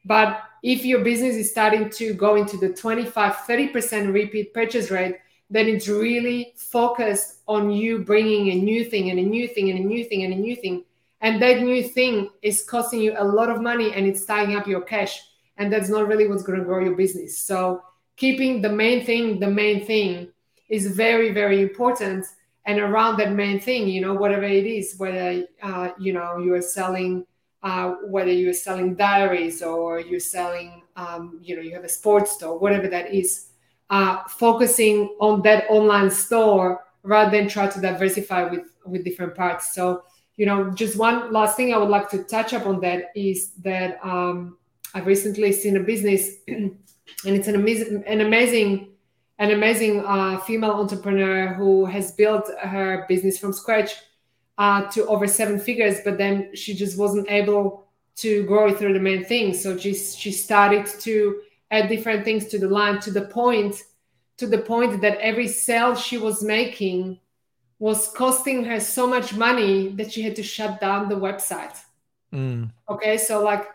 [0.06, 5.18] But if your business is starting to go into the 25, 30% repeat purchase rate,
[5.50, 9.80] then it's really focused on you bringing a new thing and a new thing and
[9.80, 10.84] a new thing and a new thing.
[11.22, 14.68] And that new thing is costing you a lot of money and it's tying up
[14.68, 15.22] your cash.
[15.58, 17.38] And that's not really what's going to grow your business.
[17.38, 17.84] So
[18.20, 20.32] keeping the main thing the main thing
[20.70, 22.26] is very very important.
[22.66, 26.62] And around that main thing you know whatever it is whether uh, you know you're
[26.62, 27.26] selling
[27.64, 32.34] uh, whether you're selling diaries or you're selling um, you know you have a sports
[32.34, 33.48] store whatever that is
[33.90, 39.74] uh, focusing on that online store rather than try to diversify with with different parts.
[39.74, 40.04] So
[40.40, 43.52] you know just one last thing i would like to touch up on that is
[43.62, 44.58] that um,
[44.96, 46.38] i've recently seen a business
[47.26, 48.90] and it's an amazing, an amazing,
[49.38, 53.92] an amazing uh, female entrepreneur who has built her business from scratch.
[54.60, 57.88] uh, to over seven figures, but then she just wasn't able
[58.18, 59.54] to grow through the main thing.
[59.54, 61.42] So she she started to
[61.72, 63.76] add different things to the line to the point
[64.38, 67.20] to the point that every sale she was making
[67.80, 71.78] was costing her so much money that she had to shut down the website.
[72.34, 72.72] Mm.
[72.90, 73.66] Okay, so like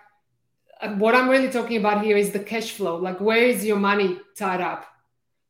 [0.85, 2.97] Uh, what I'm really talking about here is the cash flow.
[2.97, 4.85] Like, where is your money tied up?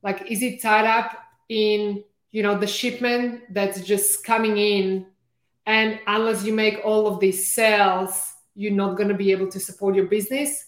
[0.03, 1.17] Like, is it tied up
[1.49, 5.07] in you know the shipment that's just coming in,
[5.67, 9.59] and unless you make all of these sales, you're not going to be able to
[9.59, 10.67] support your business,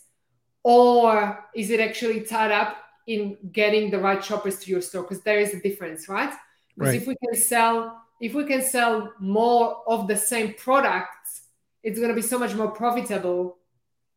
[0.64, 5.02] or is it actually tied up in getting the right shoppers to your store?
[5.02, 6.32] Because there is a difference, right?
[6.74, 7.00] Because Right.
[7.00, 11.42] if we can sell, if we can sell more of the same products,
[11.82, 13.58] it's going to be so much more profitable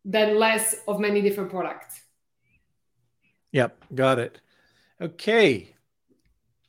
[0.05, 2.01] than less of many different products.
[3.51, 4.41] Yep, got it.
[5.01, 5.75] Okay.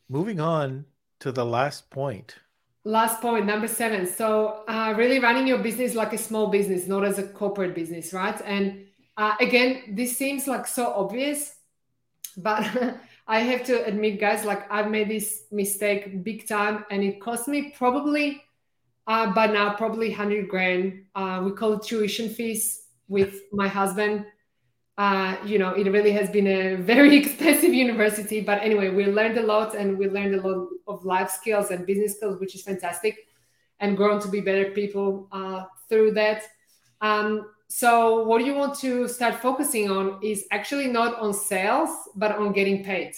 [0.08, 0.86] Moving on
[1.20, 2.36] to the last point.
[2.84, 4.06] Last point, number seven.
[4.06, 8.12] So, uh, really running your business like a small business, not as a corporate business,
[8.14, 8.40] right?
[8.44, 11.56] And uh, again, this seems like so obvious,
[12.38, 12.66] but
[13.28, 17.46] I have to admit, guys, like I've made this mistake big time, and it cost
[17.48, 18.42] me probably
[19.06, 21.04] uh, by now probably 100 grand.
[21.14, 24.24] Uh, we call it tuition fees with my husband.
[24.96, 28.40] Uh, you know, it really has been a very expensive university.
[28.40, 31.86] But anyway, we learned a lot and we learned a lot of life skills and
[31.86, 33.26] business skills, which is fantastic,
[33.80, 36.44] and grown to be better people uh, through that.
[37.02, 42.32] Um, so, what you want to start focusing on is actually not on sales, but
[42.32, 43.14] on getting paid.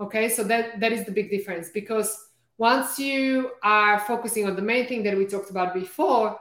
[0.00, 2.10] Okay, so that that is the big difference because
[2.58, 6.36] once you are focusing on the main thing that we talked about before,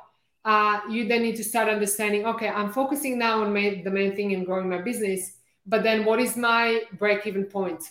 [0.46, 4.16] uh, you then need to start understanding okay, I'm focusing now on main, the main
[4.16, 7.84] thing and growing my business, but then what is my break even point?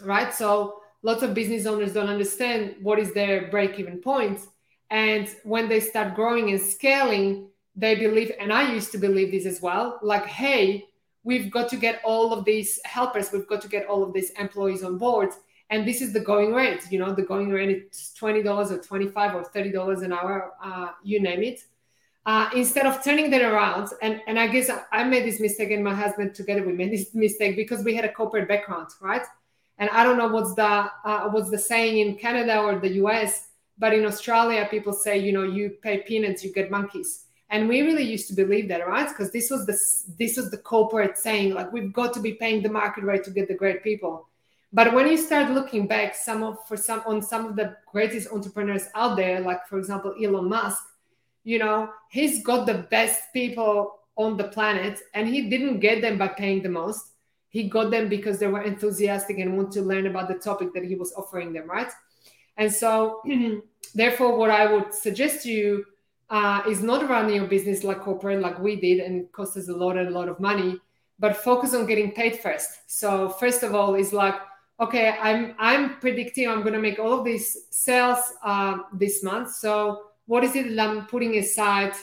[0.00, 0.32] Right?
[0.32, 4.00] So, lots of business owners don't understand what is their break even.
[4.90, 9.46] And when they start growing and scaling, they believe, and I used to believe this
[9.46, 10.84] as well, like, hey,
[11.24, 14.30] we've got to get all of these helpers, we've got to get all of these
[14.30, 15.30] employees on board
[15.72, 19.34] and this is the going rate you know the going rate is $20 or 25
[19.34, 21.64] or $30 an hour uh, you name it.
[22.24, 25.82] Uh, instead of turning that around and, and i guess i made this mistake and
[25.82, 29.26] my husband together we made this mistake because we had a corporate background right?
[29.78, 30.72] And i don't know what's the
[31.10, 33.32] uh, what's the saying in canada or the us
[33.78, 37.24] but in australia people say you know you pay peanuts you get monkeys.
[37.54, 39.06] And we really used to believe that right?
[39.06, 39.76] Because this was the
[40.20, 43.30] this was the corporate saying like we've got to be paying the market rate to
[43.30, 44.26] get the great people
[44.72, 48.32] but when you start looking back, some of for some on some of the greatest
[48.32, 50.82] entrepreneurs out there, like for example Elon Musk,
[51.44, 56.18] you know, he's got the best people on the planet, and he didn't get them
[56.18, 57.12] by paying the most.
[57.48, 60.84] He got them because they were enthusiastic and want to learn about the topic that
[60.84, 61.90] he was offering them, right?
[62.56, 63.22] And so,
[63.94, 65.84] therefore, what I would suggest to you
[66.30, 69.68] uh, is not running your business like corporate, like we did, and it cost us
[69.68, 70.78] a lot and a lot of money,
[71.18, 72.70] but focus on getting paid first.
[72.86, 74.34] So, first of all, is like
[74.80, 79.52] okay i'm i'm predicting i'm going to make all of these sales uh, this month.
[79.54, 81.94] So what is it that i'm putting aside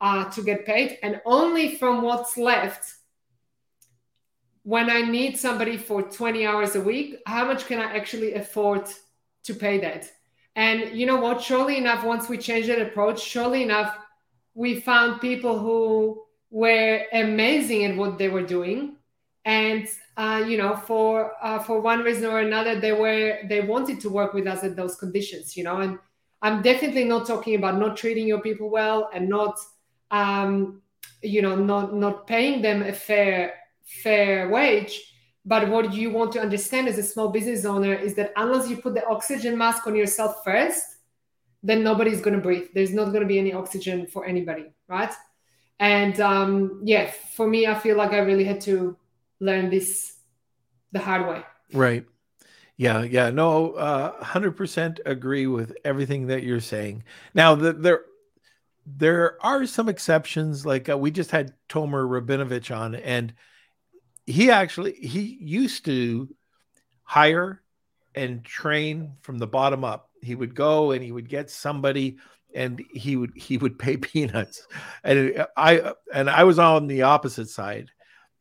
[0.00, 0.98] uh, to get paid?
[1.02, 2.94] And only from what's left
[4.64, 8.88] when i need somebody for 20 hours a week how much can i actually afford
[9.44, 10.10] to pay that?
[10.54, 11.40] And you know what?
[11.40, 13.96] Surely enough once we changed that approach surely enough
[14.54, 18.96] we found people who were amazing at what they were doing
[19.44, 24.00] and uh, you know for uh, for one reason or another they were they wanted
[24.00, 25.78] to work with us at those conditions you know?
[25.78, 25.98] And
[26.42, 29.58] i'm definitely not talking about not treating your people well and not
[30.10, 30.82] um,
[31.22, 35.08] you know not not paying them a fair fair wage.
[35.44, 38.76] But what you want to understand as a small business owner is that unless you
[38.76, 40.84] put the oxygen mask on yourself first
[41.64, 42.66] then nobody's going to breathe.
[42.74, 45.12] There's not going to be any oxygen for anybody right?
[45.80, 48.96] And um, yeah for me i feel like i really had to
[49.42, 50.14] learn this
[50.92, 51.42] the hard way.
[51.74, 52.06] Right.
[52.76, 53.30] Yeah, yeah.
[53.30, 57.04] No, uh 100% agree with everything that you're saying.
[57.34, 58.04] Now, the, there
[58.86, 63.32] there are some exceptions like uh, we just had Tomer Rabinovich on and
[64.26, 66.28] he actually he used to
[67.04, 67.62] hire
[68.14, 70.10] and train from the bottom up.
[70.22, 72.18] He would go and he would get somebody
[72.54, 74.66] and he would he would pay peanuts.
[75.04, 77.90] And I and I was on the opposite side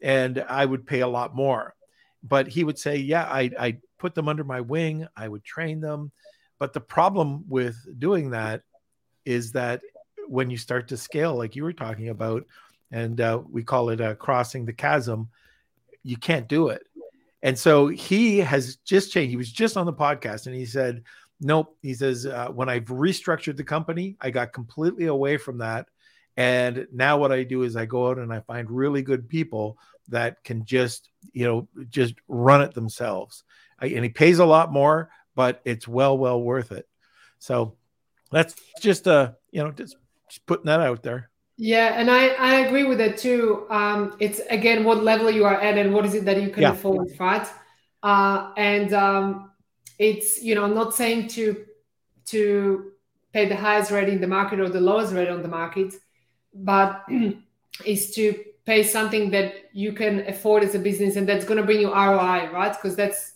[0.01, 1.75] and I would pay a lot more.
[2.23, 5.81] But he would say, Yeah, I, I put them under my wing, I would train
[5.81, 6.11] them.
[6.59, 8.61] But the problem with doing that
[9.25, 9.81] is that
[10.27, 12.45] when you start to scale, like you were talking about,
[12.91, 15.29] and uh, we call it uh, crossing the chasm,
[16.03, 16.83] you can't do it.
[17.43, 19.31] And so he has just changed.
[19.31, 21.03] He was just on the podcast and he said,
[21.39, 21.75] nope.
[21.81, 25.87] He says, uh, when I've restructured the company, I got completely away from that.
[26.41, 29.77] And now what I do is I go out and I find really good people
[30.07, 33.43] that can just, you know, just run it themselves.
[33.79, 36.87] I, and he pays a lot more, but it's well, well worth it.
[37.37, 37.75] So
[38.31, 39.97] that's just, uh, you know, just,
[40.29, 41.29] just putting that out there.
[41.57, 43.67] Yeah, and I, I agree with that too.
[43.69, 46.63] Um, it's again what level you are at and what is it that you can
[46.63, 46.71] yeah.
[46.71, 47.47] afford, right?
[48.01, 49.51] Uh, and um,
[49.99, 51.65] it's you know not saying to
[52.33, 52.93] to
[53.31, 55.93] pay the highest rate in the market or the lowest rate on the market,
[56.53, 57.05] but
[57.85, 61.65] is to pay something that you can afford as a business and that's going to
[61.65, 62.73] bring you ROI, right?
[62.73, 63.33] Because that's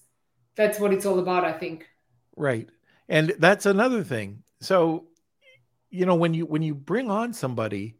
[0.55, 1.88] that's what it's all about, I think.
[2.36, 2.70] Right,
[3.09, 4.43] and that's another thing.
[4.61, 5.05] So,
[5.89, 7.95] you know, when you when you bring on somebody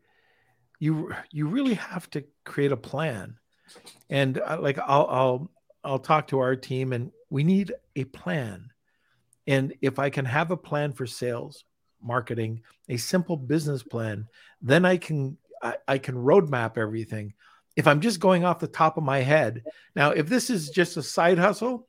[0.80, 3.38] you you really have to create a plan
[4.10, 5.52] and uh, like I'll, I'll
[5.84, 8.70] i'll talk to our team and we need a plan
[9.48, 11.64] and if i can have a plan for sales
[12.02, 14.28] marketing a simple business plan
[14.62, 17.34] then i can I, I can roadmap everything
[17.76, 19.64] if i'm just going off the top of my head
[19.96, 21.88] now if this is just a side hustle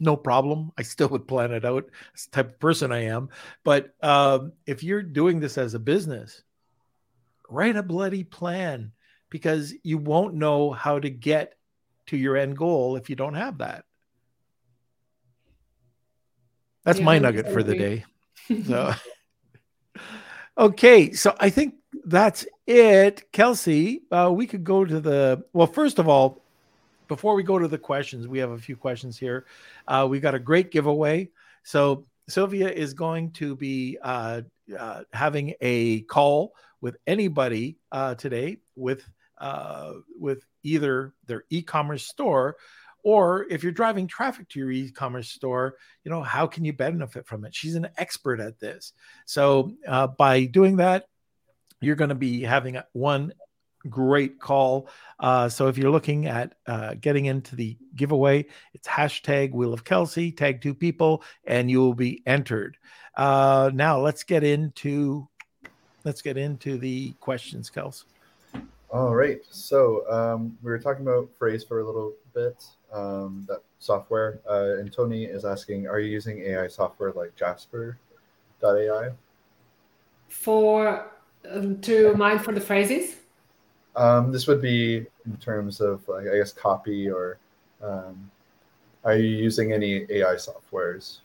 [0.00, 0.72] no problem.
[0.76, 1.88] I still would plan it out.
[2.12, 3.28] That's the type of person I am.
[3.64, 6.42] But um, if you're doing this as a business,
[7.48, 8.92] write a bloody plan
[9.30, 11.54] because you won't know how to get
[12.06, 13.84] to your end goal if you don't have that.
[16.84, 18.04] That's yeah, my nugget for the day.
[18.66, 18.94] So,
[20.58, 21.74] okay, so I think
[22.04, 23.30] that's it.
[23.32, 25.66] Kelsey, uh, we could go to the well.
[25.66, 26.42] First of all,
[27.08, 29.46] before we go to the questions, we have a few questions here.
[29.86, 31.30] Uh, we got a great giveaway.
[31.62, 34.42] So Sylvia is going to be uh,
[34.78, 39.04] uh, having a call with anybody uh, today with
[39.38, 42.56] uh, with either their e-commerce store
[43.04, 47.26] or if you're driving traffic to your e-commerce store you know how can you benefit
[47.26, 48.92] from it she's an expert at this
[49.26, 51.06] so uh, by doing that
[51.80, 53.32] you're going to be having one
[53.88, 54.88] great call
[55.20, 59.84] uh, so if you're looking at uh, getting into the giveaway it's hashtag wheel of
[59.84, 62.76] kelsey tag two people and you will be entered
[63.16, 65.28] uh, now let's get into
[66.04, 68.04] let's get into the questions, Kels.
[68.90, 69.40] All right.
[69.50, 72.62] So um, we were talking about Frase for a little bit.
[72.94, 79.10] Um, that software, uh, and Tony is asking, are you using AI software like Jasper.ai?
[80.28, 81.10] For
[81.50, 83.16] um, to mine for the phrases.
[83.96, 87.38] Um, this would be in terms of, like, I guess, copy or
[87.82, 88.30] um,
[89.04, 91.18] are you using any AI softwares?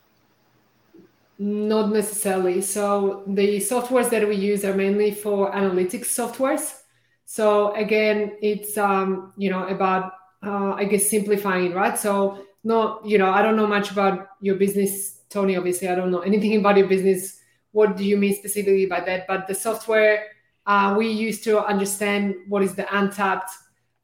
[1.40, 2.62] Not necessarily.
[2.62, 6.82] So the softwares that we use are mainly for analytics softwares.
[7.26, 10.12] So again, it's um, you know about
[10.44, 11.98] uh, I guess simplifying, it right?
[11.98, 15.58] So no, you know, I don't know much about your business, Tony.
[15.58, 17.40] Obviously, I don't know anything about your business.
[17.72, 19.28] What do you mean specifically by that?
[19.28, 20.26] But the software
[20.66, 23.52] uh, we use to understand what is the untapped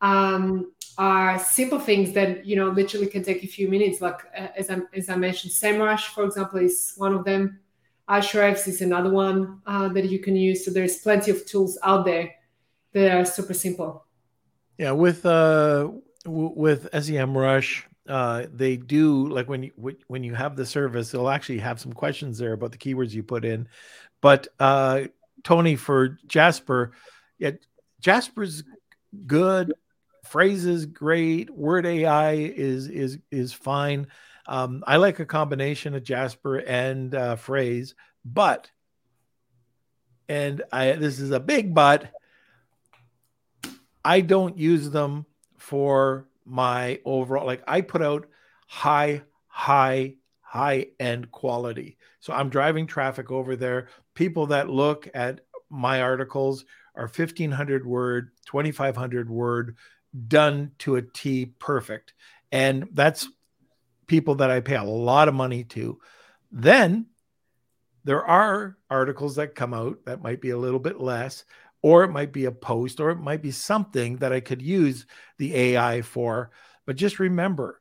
[0.01, 4.01] um, are simple things that you know literally can take a few minutes.
[4.01, 7.59] Like uh, as I as I mentioned, SEMrush, for example, is one of them.
[8.09, 10.63] Ahrefs is another one uh, that you can use.
[10.63, 12.33] So there's plenty of tools out there
[12.93, 14.05] that are super simple.
[14.77, 15.89] Yeah, with uh,
[16.25, 19.71] w- with SEMrush, uh, they do like when you
[20.07, 23.23] when you have the service, they'll actually have some questions there about the keywords you
[23.23, 23.67] put in.
[24.21, 25.03] But uh,
[25.43, 26.91] Tony, for Jasper,
[27.39, 27.51] yeah,
[28.01, 28.63] Jasper's
[29.25, 29.73] good
[30.25, 34.07] Frase's great WordAi is is is fine
[34.47, 38.69] um, i like a combination of jasper and uh, Frase but
[40.27, 42.11] and i this is a big but
[44.03, 45.25] i don't use them
[45.65, 48.27] for my overall like i put out
[48.67, 55.41] high high high end quality so i'm driving traffic over there people that look at
[55.69, 59.75] my articles are 1500 word 2500 word
[60.27, 62.13] done to a T perfect.
[62.51, 63.27] And that's
[64.07, 65.99] people that I pay a lot of money to.
[66.51, 67.07] Then
[68.03, 71.43] there are articles that come out that might be a little bit less,
[71.85, 75.05] or it might be a post, or it might be something that I could use
[75.37, 76.49] the AI for.
[76.87, 77.79] But just remember,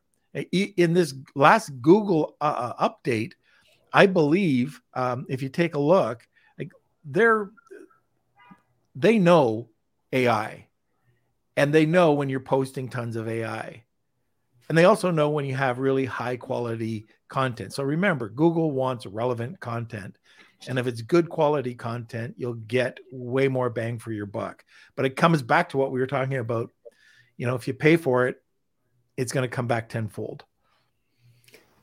[0.51, 3.31] in this last Google uh, uh, update,
[3.91, 6.27] I believe um, if you take a look,
[6.59, 6.69] like
[7.03, 7.49] they're
[8.95, 9.69] they know
[10.13, 10.67] AI
[11.57, 13.85] and they know when you're posting tons of AI.
[14.69, 17.73] And they also know when you have really high quality content.
[17.73, 20.19] So remember, Google wants relevant content.
[20.67, 24.63] And if it's good quality content, you'll get way more bang for your buck.
[24.95, 26.71] But it comes back to what we were talking about.
[27.37, 28.41] You know, if you pay for it,
[29.17, 30.43] it's going to come back tenfold.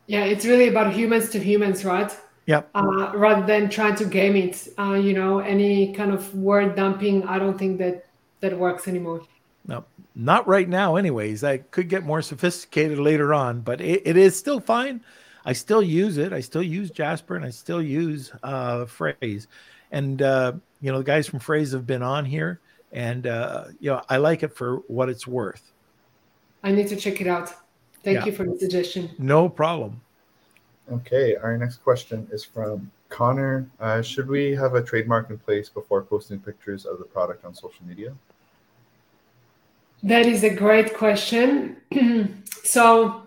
[0.07, 2.15] Yeah, it's really about humans to humans, right?
[2.47, 2.71] Yep.
[2.75, 7.25] Uh, rather than trying to game it, uh, you know, any kind of word dumping,
[7.25, 8.07] I don't think that
[8.41, 9.23] that works anymore.
[9.67, 9.85] No,
[10.17, 10.97] not right now.
[10.97, 15.05] Anyways, I could get more sophisticated later on, but it, it is still fine.
[15.45, 16.33] I still use it.
[16.33, 19.47] I still use Jasper, and I still use uh, Frase.
[19.91, 22.61] And uh, you know, the guys from Frase have been on here,
[22.93, 25.73] and uh, you know, I like it for what it's worth.
[26.63, 27.53] I need to check it out.
[28.05, 28.27] Thank yeah.
[28.27, 29.11] you for the suggestion.
[29.19, 30.01] No problem.
[30.91, 33.69] Okay, our next question is from Connor.
[33.81, 37.55] Uh, should we have a trademark in place before posting pictures of the product on
[37.55, 38.15] social media?
[40.03, 41.77] That is a great question.
[42.65, 43.23] so,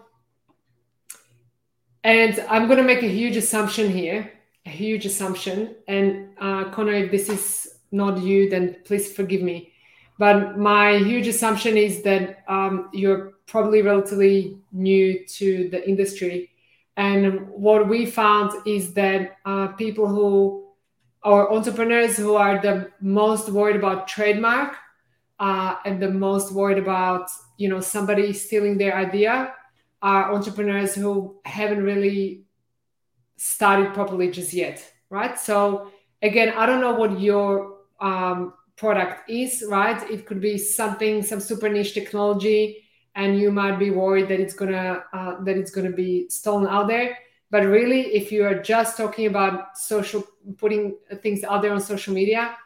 [2.06, 4.32] and I'm going to make a huge assumption here,
[4.68, 5.76] a huge assumption.
[5.88, 9.72] And uh, Connor, if this is not you, then please forgive me.
[10.20, 16.52] But my huge assumption is that um, you're probably relatively new to the industry.
[16.96, 20.68] And what we found is that uh, people who
[21.24, 24.76] are entrepreneurs who are the most worried about trademark
[25.40, 29.54] uh, and the most worried about you know somebody stealing their idea
[30.02, 32.46] are entrepreneurs who haven't really
[33.38, 35.38] started properly just yet, right?
[35.40, 35.92] So
[36.22, 40.02] again, I don't know what your um, product is, right?
[40.10, 42.84] It could be something, some super niche technology,
[43.16, 46.88] and you might be worried that it's gonna uh, that it's gonna be stolen out
[46.88, 47.18] there.
[47.52, 50.24] But really, if you are just talking about social,
[50.58, 52.58] putting things out there on social media,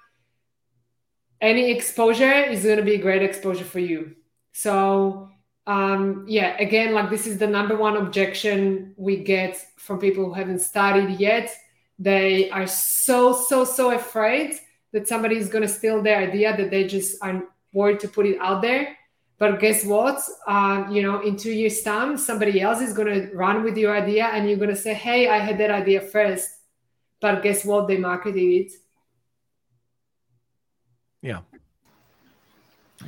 [1.41, 4.15] any exposure is to be a great exposure for you.
[4.51, 5.30] So
[5.70, 10.34] um, yeah, again, like this is the number one objection we get from people who
[10.34, 11.55] haven't studied yet.
[11.97, 14.55] They are so so so afraid
[14.93, 18.26] that somebody is going to steal their idea that they just aren't worried to put
[18.26, 18.97] it out there.
[19.38, 20.20] But guess what?
[20.47, 23.95] Uh, you know, in two years' time, somebody else is going to run with your
[23.95, 26.49] idea, and you're going to say, "Hey, I had that idea first.
[27.22, 27.88] But guess what?
[27.88, 28.72] They marketed it
[31.22, 31.41] yeah.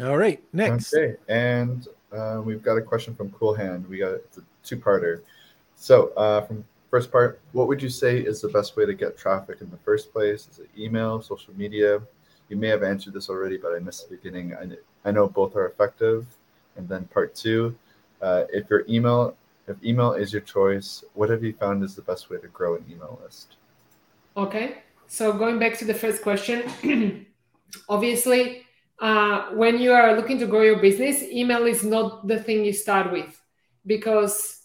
[0.01, 0.41] All right.
[0.53, 0.93] Next.
[0.93, 1.16] Okay.
[1.28, 3.88] And uh, we've got a question from Cool Hand.
[3.88, 4.22] We got a
[4.64, 5.22] two-parter.
[5.76, 9.18] So uh, from first part, what would you say is the best way to get
[9.18, 10.47] traffic in the first place?
[10.51, 12.01] Is it email, social media?
[12.49, 14.53] You may have answered this already, but I missed the beginning.
[14.53, 16.28] I, I know both are effective.
[16.76, 17.76] And then part two,
[18.22, 19.36] uh, if your email
[19.68, 22.76] if email is your choice, what have you found is the best way to grow
[22.76, 23.55] an email list?
[24.36, 24.80] Okay.
[25.07, 27.26] So going back to the first question,
[27.89, 28.66] obviously
[29.02, 32.72] uh, when you are looking to grow your business email is not the thing you
[32.72, 33.41] start with
[33.86, 34.62] because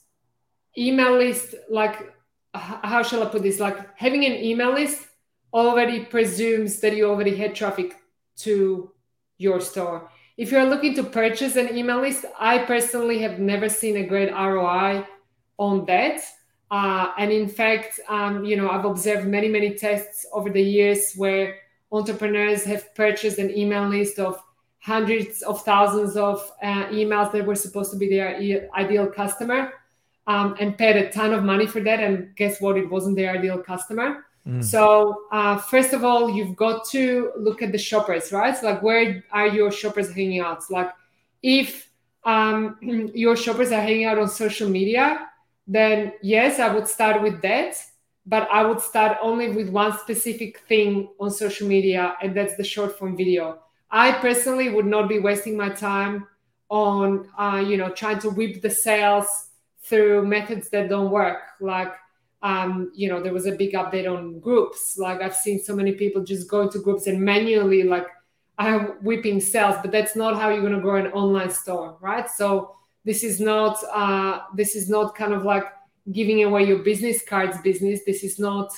[0.76, 2.12] email list like
[2.54, 3.60] how shall i put this?
[3.60, 5.06] Like having an email list
[5.52, 7.96] already presumes that you already had traffic
[8.38, 8.92] to
[9.38, 10.10] your store.
[10.36, 14.30] If you're looking to purchase an email list i personally have never seen a great
[14.32, 15.06] roi
[15.58, 16.20] on that.
[16.70, 21.14] Uh, and in fact um, you know i've observed many many tests over the years
[21.14, 21.56] where
[21.92, 24.42] entrepreneurs have purchased an email list of
[24.80, 28.36] hundreds of thousands of uh, emails that were supposed to be their
[28.76, 29.72] ideal customer
[30.26, 32.00] um, and paid a ton of money for that.
[32.00, 32.76] And guess what?
[32.76, 34.26] It wasn't their ideal customer.
[34.46, 34.62] Mm.
[34.62, 38.56] So, uh, first of all, you've got to look at the shoppers, right?
[38.56, 40.62] So like, where are your shoppers hanging out?
[40.62, 40.92] So like,
[41.42, 41.90] if
[42.24, 42.78] um,
[43.14, 45.28] your shoppers are hanging out on social media,
[45.66, 47.76] then yes, I would start with that
[48.26, 52.64] but I would start only with one specific thing on social media, and that's the
[52.64, 53.60] short form video.
[53.90, 56.26] I personally would not be wasting my time
[56.68, 59.50] on, uh, you know, trying to whip the sales
[59.82, 61.38] through methods that don't work.
[61.60, 61.94] Like,
[62.42, 64.98] um, you know, there was a big update on groups.
[64.98, 68.06] Like, I've seen so many people just go into groups and manually, like,
[68.58, 72.28] I'm whipping sales, but that's not how you're going to grow an online store, right?
[72.28, 72.74] So
[73.04, 75.64] this is not, uh, this is not kind of like
[76.12, 78.00] giving away your business cards business.
[78.04, 78.72] This is not,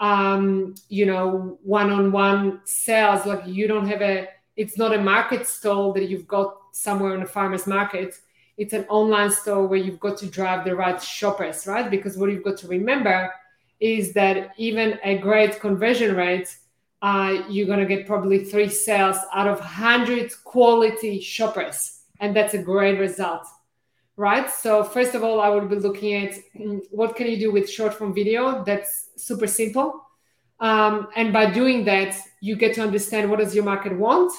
[0.00, 3.26] um, you know, one-on-one sales.
[3.26, 7.22] Like you don't have a, it's not a market stall that you've got somewhere in
[7.22, 8.14] a farmer's market.
[8.56, 11.90] It's an online store where you've got to drive the right shoppers, right?
[11.90, 13.32] Because what you've got to remember
[13.80, 16.56] is that even a great conversion rate,
[17.02, 22.00] uh, you're going to get probably three sales out of 100 quality shoppers.
[22.20, 23.46] And that's a great result
[24.18, 24.50] right?
[24.50, 27.70] So first of all, I would be looking at mm, what can you do with
[27.70, 28.64] short form video.
[28.64, 30.04] That's super simple.
[30.60, 34.32] Um, and by doing that, you get to understand what does your market want,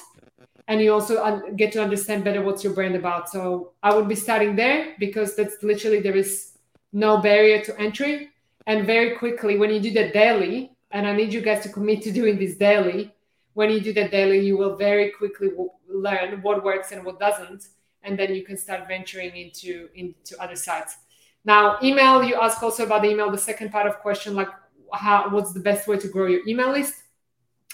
[0.68, 3.30] and you also get to understand better what's your brand about.
[3.30, 6.58] So I would be starting there because that's literally there is
[6.92, 8.28] no barrier to entry.
[8.66, 12.02] And very quickly, when you do that daily, and I need you guys to commit
[12.02, 13.14] to doing this daily.
[13.54, 15.48] When you do that daily, you will very quickly
[15.88, 17.64] learn what works and what doesn't
[18.02, 20.96] and then you can start venturing into into other sites
[21.44, 24.48] Now, email, you ask also about the email, the second part of question, like
[24.92, 26.94] how what's the best way to grow your email list?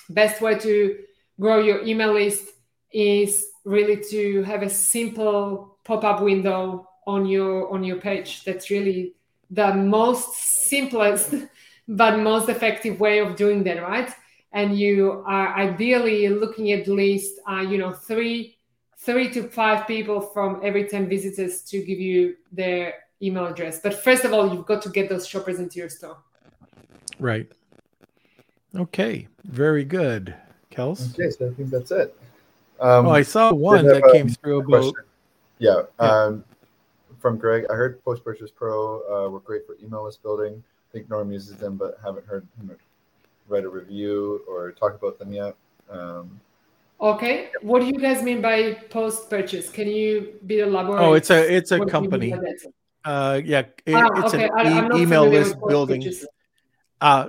[0.08, 0.98] Best way to
[1.40, 2.48] grow your email list
[2.92, 8.44] is really to have a simple pop-up window on your on your page.
[8.44, 9.14] That's really
[9.50, 10.34] the most
[10.68, 11.34] simplest
[11.88, 14.10] but most effective way of doing that, right?
[14.52, 18.55] And you are ideally looking at least, uh, you know, three,
[19.07, 23.80] three to five people from every ten visitors to give you their email address.
[23.80, 26.18] But first of all, you've got to get those shoppers into your store.
[27.18, 27.50] Right.
[28.74, 29.28] Okay.
[29.44, 30.34] Very good.
[30.70, 31.14] Kels?
[31.14, 32.14] Okay, so I think that's it.
[32.80, 34.92] Um, oh, I saw one that came through about.
[35.59, 35.82] Yeah.
[35.98, 36.07] yeah.
[36.07, 36.44] Um,
[37.18, 40.62] from Greg, I heard Post Purchase Pro uh, were great for email list building.
[40.90, 42.76] I think Norm uses them, but haven't heard him
[43.48, 45.57] write a review or talk about them yet.
[45.88, 46.38] Um,
[47.01, 49.70] okay, what do you guys mean by post purchase?
[49.70, 51.01] Can you be elaborate?
[51.01, 52.34] Oh, it's a it's a company.
[53.05, 54.51] Uh, yeah, it, ah, it's okay.
[54.59, 56.03] an e- email list building.
[56.03, 56.26] Purchase.
[57.01, 57.28] Uh,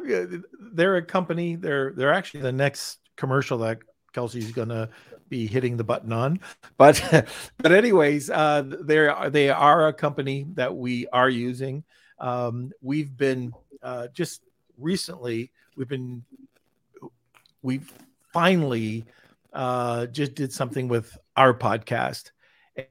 [0.73, 1.55] they're a company.
[1.55, 3.79] They're they're actually the next commercial that
[4.13, 4.89] Kelsey's gonna
[5.29, 6.39] be hitting the button on.
[6.77, 7.01] But
[7.57, 11.83] but anyways, uh, they they are a company that we are using.
[12.19, 13.53] Um, we've been
[13.83, 14.41] uh, just
[14.77, 16.23] recently we've been
[17.61, 17.91] we've
[18.33, 19.05] finally
[19.57, 22.31] uh, just did something with our podcast.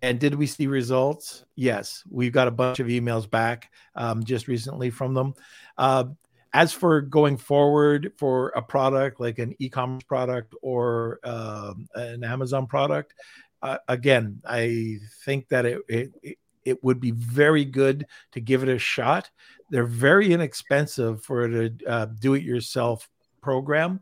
[0.02, 1.44] And did we see results?
[1.54, 5.34] Yes, we've got a bunch of emails back um, just recently from them.
[5.78, 6.06] Uh,
[6.52, 12.66] as for going forward for a product like an e-commerce product or um, an Amazon
[12.66, 13.14] product,
[13.62, 18.68] uh, again, I think that it, it it would be very good to give it
[18.68, 19.30] a shot.
[19.70, 23.08] They're very inexpensive for a uh, do-it-yourself
[23.40, 24.00] program,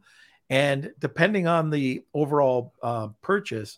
[0.54, 3.76] and depending on the overall uh, purchase,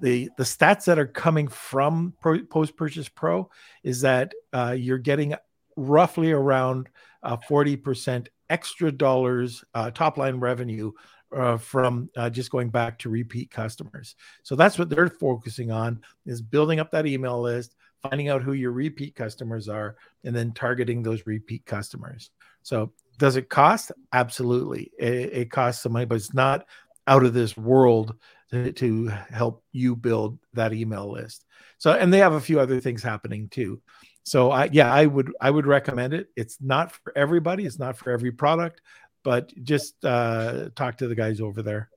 [0.00, 3.50] the the stats that are coming from post purchase pro
[3.82, 5.34] is that uh, you're getting
[5.76, 6.88] roughly around
[7.24, 10.92] uh, 40% extra dollars uh, top line revenue
[11.36, 14.14] uh, from uh, just going back to repeat customers.
[14.44, 18.52] So that's what they're focusing on is building up that email list, finding out who
[18.52, 22.30] your repeat customers are, and then targeting those repeat customers.
[22.62, 23.92] So does it cost?
[24.12, 26.66] Absolutely, it, it costs some money, but it's not
[27.06, 28.16] out of this world
[28.50, 31.44] to, to help you build that email list.
[31.78, 33.80] So, and they have a few other things happening too.
[34.24, 36.28] So I yeah, I would I would recommend it.
[36.34, 38.80] It's not for everybody, it's not for every product,
[39.22, 41.90] but just uh talk to the guys over there.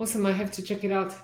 [0.00, 0.26] Awesome.
[0.26, 1.14] I have to check it out.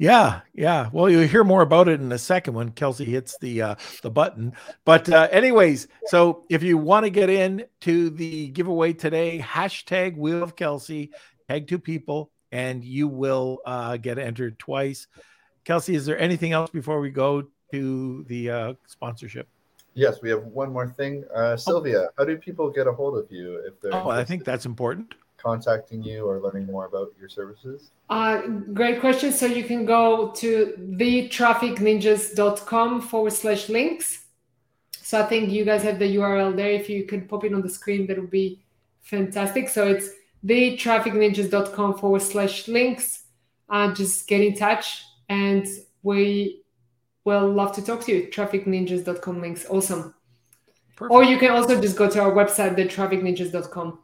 [0.00, 0.88] Yeah, yeah.
[0.92, 4.10] Well, you'll hear more about it in a second when Kelsey hits the uh, the
[4.10, 4.54] button.
[4.84, 10.16] But uh, anyways, so if you want to get in to the giveaway today, hashtag
[10.16, 11.10] Wheel of Kelsey,
[11.48, 15.06] tag two people, and you will uh, get entered twice.
[15.64, 19.48] Kelsey, is there anything else before we go to the uh, sponsorship.
[19.94, 21.24] Yes, we have one more thing.
[21.34, 22.08] Uh, Sylvia, oh.
[22.18, 23.94] how do people get a hold of you if they're?
[23.94, 25.14] Oh, I think that's important.
[25.42, 27.90] Contacting you or learning more about your services?
[28.10, 28.42] Uh,
[28.74, 29.32] great question.
[29.32, 34.26] So you can go to thetrafficninjas.com forward slash links.
[34.92, 36.70] So I think you guys have the URL there.
[36.70, 38.60] If you could pop it on the screen, that would be
[39.02, 39.68] fantastic.
[39.68, 40.10] So it's
[40.44, 43.24] thetrafficninjas.com forward slash links.
[43.68, 45.66] Uh, just get in touch and
[46.02, 46.62] we
[47.24, 48.28] will love to talk to you.
[48.28, 49.66] Trafficninjas.com links.
[49.70, 50.14] Awesome.
[50.96, 51.14] Perfect.
[51.14, 54.00] Or you can also just go to our website, thetrafficninjas.com.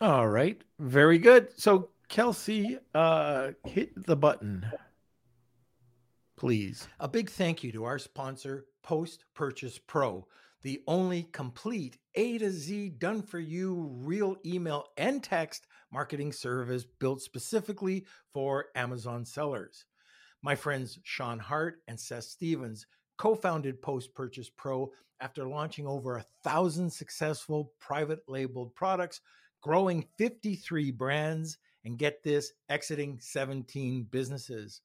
[0.00, 0.62] All right.
[0.78, 1.48] Very good.
[1.56, 4.64] So, Kelsey, uh, hit the button,
[6.36, 6.86] please.
[7.00, 10.24] A big thank you to our sponsor, Post Purchase Pro,
[10.62, 16.84] the only complete A to Z done for you real email and text marketing service
[16.84, 19.84] built specifically for Amazon sellers.
[20.42, 22.86] My friends Sean Hart and Seth Stevens
[23.16, 29.20] co founded Post Purchase Pro after launching over a thousand successful private labeled products,
[29.60, 34.82] growing 53 brands, and get this, exiting 17 businesses.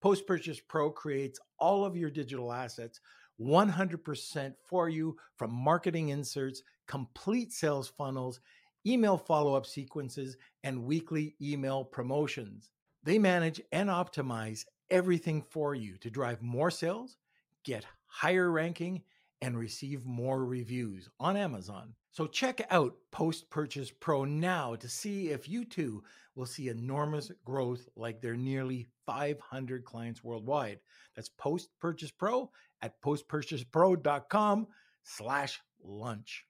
[0.00, 3.00] Post Purchase Pro creates all of your digital assets
[3.40, 8.40] 100% for you from marketing inserts, complete sales funnels,
[8.86, 12.70] email follow up sequences, and weekly email promotions.
[13.02, 17.16] They manage and optimize everything for you to drive more sales,
[17.64, 19.02] get higher ranking,
[19.40, 21.94] and receive more reviews on Amazon.
[22.12, 26.02] So check out Post Purchase Pro now to see if you too
[26.34, 30.80] will see enormous growth like their nearly 500 clients worldwide.
[31.14, 32.50] That's Post Purchase Pro
[32.82, 34.66] at postpurchasepro.com
[35.04, 36.46] slash lunch.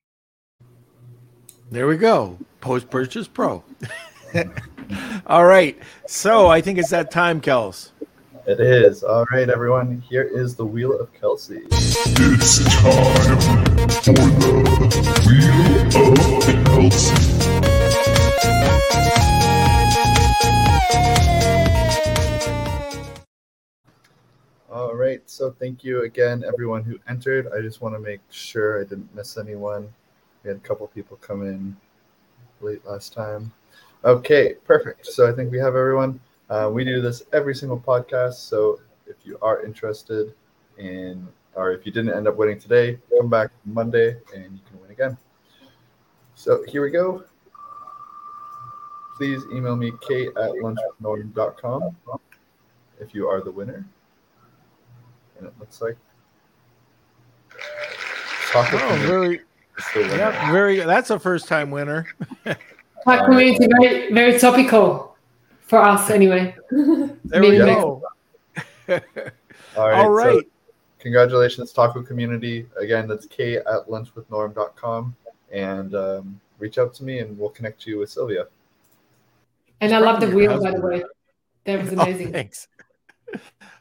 [1.70, 2.38] There we go.
[2.60, 3.62] Post Purchase Pro.
[5.26, 5.78] All right.
[6.06, 7.90] So I think it's that time, Kels.
[8.50, 9.04] It is.
[9.04, 10.02] All right, everyone.
[10.10, 11.62] Here is the Wheel of Kelsey.
[11.70, 13.38] It's time
[14.02, 14.26] for the
[15.24, 17.14] Wheel of Kelsey.
[24.68, 25.22] All right.
[25.26, 27.46] So thank you again, everyone who entered.
[27.56, 29.94] I just want to make sure I didn't miss anyone.
[30.42, 31.76] We had a couple people come in
[32.60, 33.52] late last time.
[34.04, 35.06] Okay, perfect.
[35.06, 36.18] So I think we have everyone.
[36.50, 38.34] Uh, we do this every single podcast.
[38.34, 40.34] So if you are interested
[40.78, 44.80] in, or if you didn't end up winning today, come back Monday and you can
[44.82, 45.16] win again.
[46.34, 47.22] So here we go.
[49.16, 51.96] Please email me kate at lunchwithnorm.com
[52.98, 53.86] if you are the winner.
[55.38, 55.96] And it looks like
[58.50, 60.16] Taco Oh, Community very, is the winner.
[60.16, 60.76] yeah, very.
[60.80, 62.06] That's a first time winner.
[63.06, 65.09] Our community very very topical
[65.70, 66.54] for us anyway.
[67.24, 68.02] There we go.
[69.76, 70.04] All right.
[70.04, 70.42] All so
[70.98, 72.66] congratulations, Taco Community.
[72.76, 75.14] Again, that's k at lunchwithnorm.com.
[75.52, 78.46] And um, reach out to me and we'll connect you with Sylvia.
[79.80, 81.04] And I love the wheel, by the way.
[81.64, 82.32] That was Oh, amazing.
[82.32, 82.66] thanks.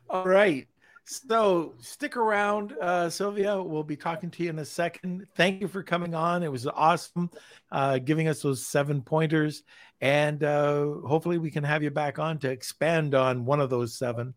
[0.09, 0.67] All right.
[1.11, 3.59] So stick around, uh, Sylvia.
[3.59, 5.25] We'll be talking to you in a second.
[5.35, 6.43] Thank you for coming on.
[6.43, 7.31] It was awesome
[7.71, 9.63] uh, giving us those seven pointers.
[10.01, 13.97] And uh, hopefully, we can have you back on to expand on one of those
[13.97, 14.35] seven.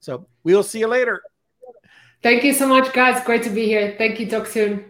[0.00, 1.22] So we'll see you later.
[2.20, 3.22] Thank you so much, guys.
[3.24, 3.94] Great to be here.
[3.96, 4.28] Thank you.
[4.28, 4.86] Talk soon.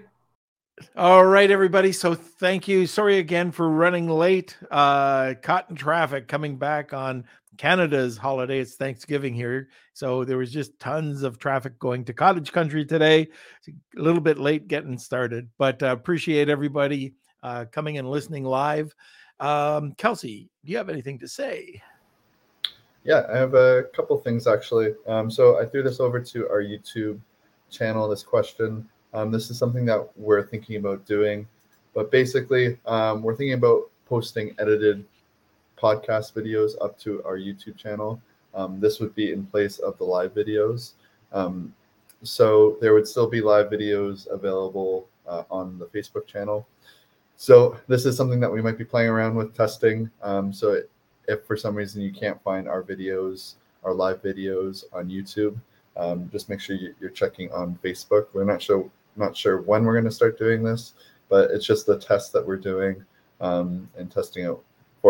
[0.97, 1.93] All right, everybody.
[1.93, 2.87] So thank you.
[2.87, 4.57] Sorry again for running late.
[4.71, 7.27] Uh, caught in traffic coming back on
[7.59, 8.61] Canada's holiday.
[8.61, 9.69] It's Thanksgiving here.
[9.93, 13.29] So there was just tons of traffic going to cottage country today.
[13.69, 18.95] A little bit late getting started, but uh, appreciate everybody uh, coming and listening live.
[19.41, 21.83] Um, Kelsey, do you have anything to say?
[23.05, 24.95] Yeah, I have a couple things actually.
[25.07, 27.21] Um, so I threw this over to our YouTube
[27.71, 28.89] channel, this question.
[29.15, 31.47] Um, this is something that we're thinking about doing,
[31.95, 35.05] but basically, um, we're thinking about posting edited
[35.79, 38.21] podcast videos up to our YouTube channel.
[38.55, 40.93] Um, this would be in place of the live videos.
[41.33, 41.75] Um,
[42.23, 46.67] so there would still be live videos available uh, on the Facebook channel.
[47.37, 50.11] So this is something that we might be playing around with testing.
[50.23, 50.91] Um, so it,
[51.29, 55.57] if for some reason you can't find our videos, our live videos on YouTube,
[55.97, 58.27] um, just make sure you- you're checking on Facebook.
[58.33, 60.95] We're not sure not sure when we're going to start doing this,
[61.29, 63.05] but it's just the test that we're doing
[63.41, 64.63] um, and testing out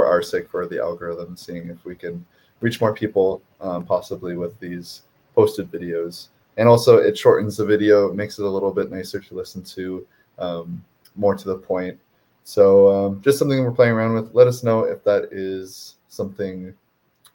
[0.06, 2.24] our sake for the algorithm, seeing if we can
[2.60, 5.02] reach more people um, possibly with these
[5.34, 6.28] posted videos.
[6.56, 10.06] And also, it shortens the video, makes it a little bit nicer to listen to,
[10.38, 10.84] um,
[11.14, 11.98] more to the point.
[12.42, 14.34] So um, just something we're playing around with.
[14.34, 16.74] Let us know if that is something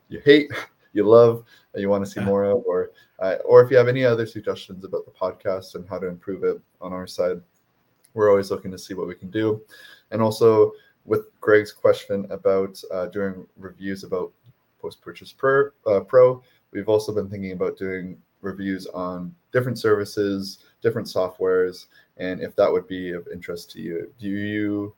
[0.09, 0.51] you hate,
[0.93, 3.87] you love, that you want to see more of, or uh, or if you have
[3.87, 7.39] any other suggestions about the podcast and how to improve it on our side.
[8.13, 9.61] We're always looking to see what we can do.
[10.11, 10.73] And also
[11.05, 14.31] with Greg's question about uh, doing reviews about
[14.81, 20.59] Post Purchase Pro, uh, Pro, we've also been thinking about doing reviews on different services,
[20.81, 21.85] different softwares,
[22.17, 24.11] and if that would be of interest to you.
[24.19, 24.93] Do you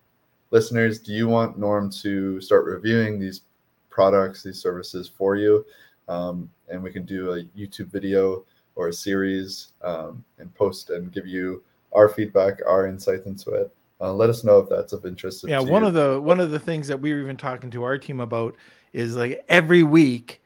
[0.52, 3.42] listeners, do you want Norm to start reviewing these
[3.90, 5.66] products, these services for you?
[6.08, 8.46] Um, and we can do a YouTube video
[8.76, 11.64] or a series um, and post and give you
[11.94, 13.75] our feedback, our insights into it.
[14.02, 15.46] Uh, let us know if that's of interest.
[15.48, 15.88] yeah one you.
[15.88, 18.56] of the one of the things that we were even talking to our team about
[18.94, 20.42] is like every week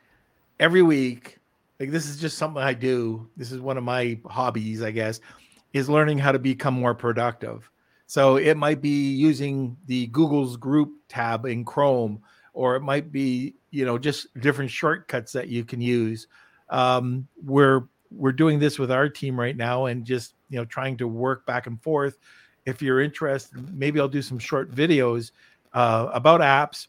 [0.59, 1.39] every week
[1.79, 5.19] like this is just something i do this is one of my hobbies i guess
[5.73, 7.69] is learning how to become more productive
[8.05, 12.21] so it might be using the google's group tab in chrome
[12.53, 16.27] or it might be you know just different shortcuts that you can use
[16.69, 20.97] um, we're we're doing this with our team right now and just you know trying
[20.97, 22.17] to work back and forth
[22.69, 25.31] if you're interested, maybe I'll do some short videos
[25.73, 26.87] uh, about apps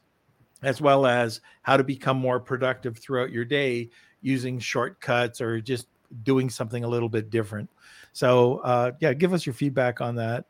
[0.62, 3.90] as well as how to become more productive throughout your day
[4.20, 5.86] using shortcuts or just
[6.23, 7.69] doing something a little bit different.
[8.12, 10.44] So, uh, yeah, give us your feedback on that.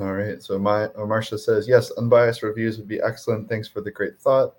[0.00, 0.42] All right.
[0.42, 3.48] So my uh, Marcia says, yes, unbiased reviews would be excellent.
[3.48, 4.56] Thanks for the great thought.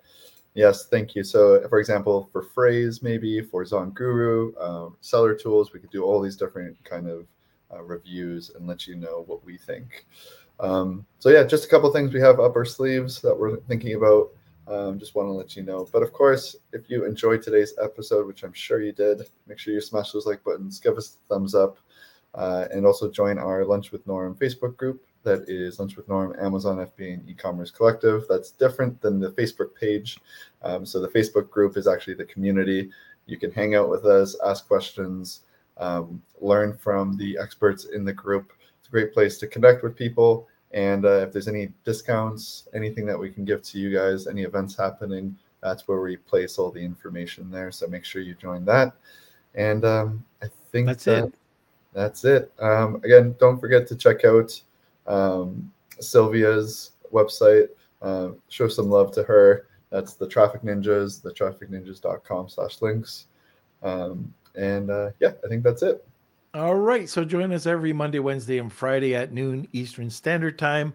[0.54, 1.22] Yes, thank you.
[1.22, 6.20] So, for example, for Frase, maybe for ZonGuru, um, seller tools, we could do all
[6.20, 7.26] these different kind of
[7.72, 10.06] uh, reviews and let you know what we think.
[10.60, 13.94] Um, so yeah, just a couple things we have up our sleeves that we're thinking
[13.94, 14.30] about.
[14.66, 15.88] Um, just want to let you know.
[15.90, 19.72] But of course, if you enjoyed today's episode, which I'm sure you did, make sure
[19.72, 21.78] you smash those like buttons, give us a thumbs up,
[22.34, 25.02] uh, and also join our Lunch with Norm Facebook group.
[25.22, 28.24] That is Lunch with Norm, Amazon FBA, and e-commerce collective.
[28.28, 30.18] That's different than the Facebook page.
[30.62, 32.90] Um, so the Facebook group is actually the community,
[33.26, 35.40] You can hang out with us, ask questions,
[35.78, 38.52] um, learn from the experts in the group.
[38.78, 40.48] It's a great place to connect with people.
[40.72, 44.42] And uh, if there's any discounts, anything that we can give to you guys, any
[44.42, 47.70] events happening, that's where we place all the information there.
[47.72, 48.92] So make sure you join that.
[49.54, 51.34] And um, I think That's that, it.
[51.94, 52.52] That's it.
[52.60, 54.60] Um, again, don't forget to check out
[55.06, 57.68] um, Sylvia's website.
[58.02, 59.66] Uh, show some love to her.
[59.90, 63.26] That's the Traffic Ninjas, the trafficninjas.com slash links.
[63.82, 66.04] Um, and uh, yeah, I think that's it.
[66.54, 67.08] All right.
[67.08, 70.94] So join us every Monday, Wednesday, and Friday at noon Eastern Standard Time.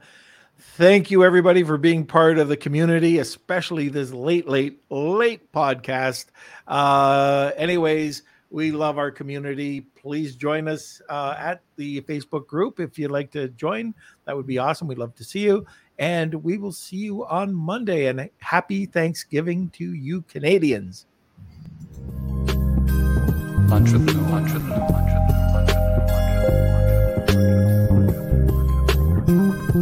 [0.60, 6.26] Thank you, everybody, for being part of the community, especially this late, late, late podcast.
[6.68, 9.82] Uh, anyways, we love our community.
[9.82, 13.94] Please join us uh, at the Facebook group if you'd like to join.
[14.26, 14.88] That would be awesome.
[14.88, 15.66] We'd love to see you.
[16.00, 18.08] And we will see you on Monday.
[18.08, 21.06] And happy Thanksgiving to you, Canadians.
[23.74, 25.23] Lunch with the,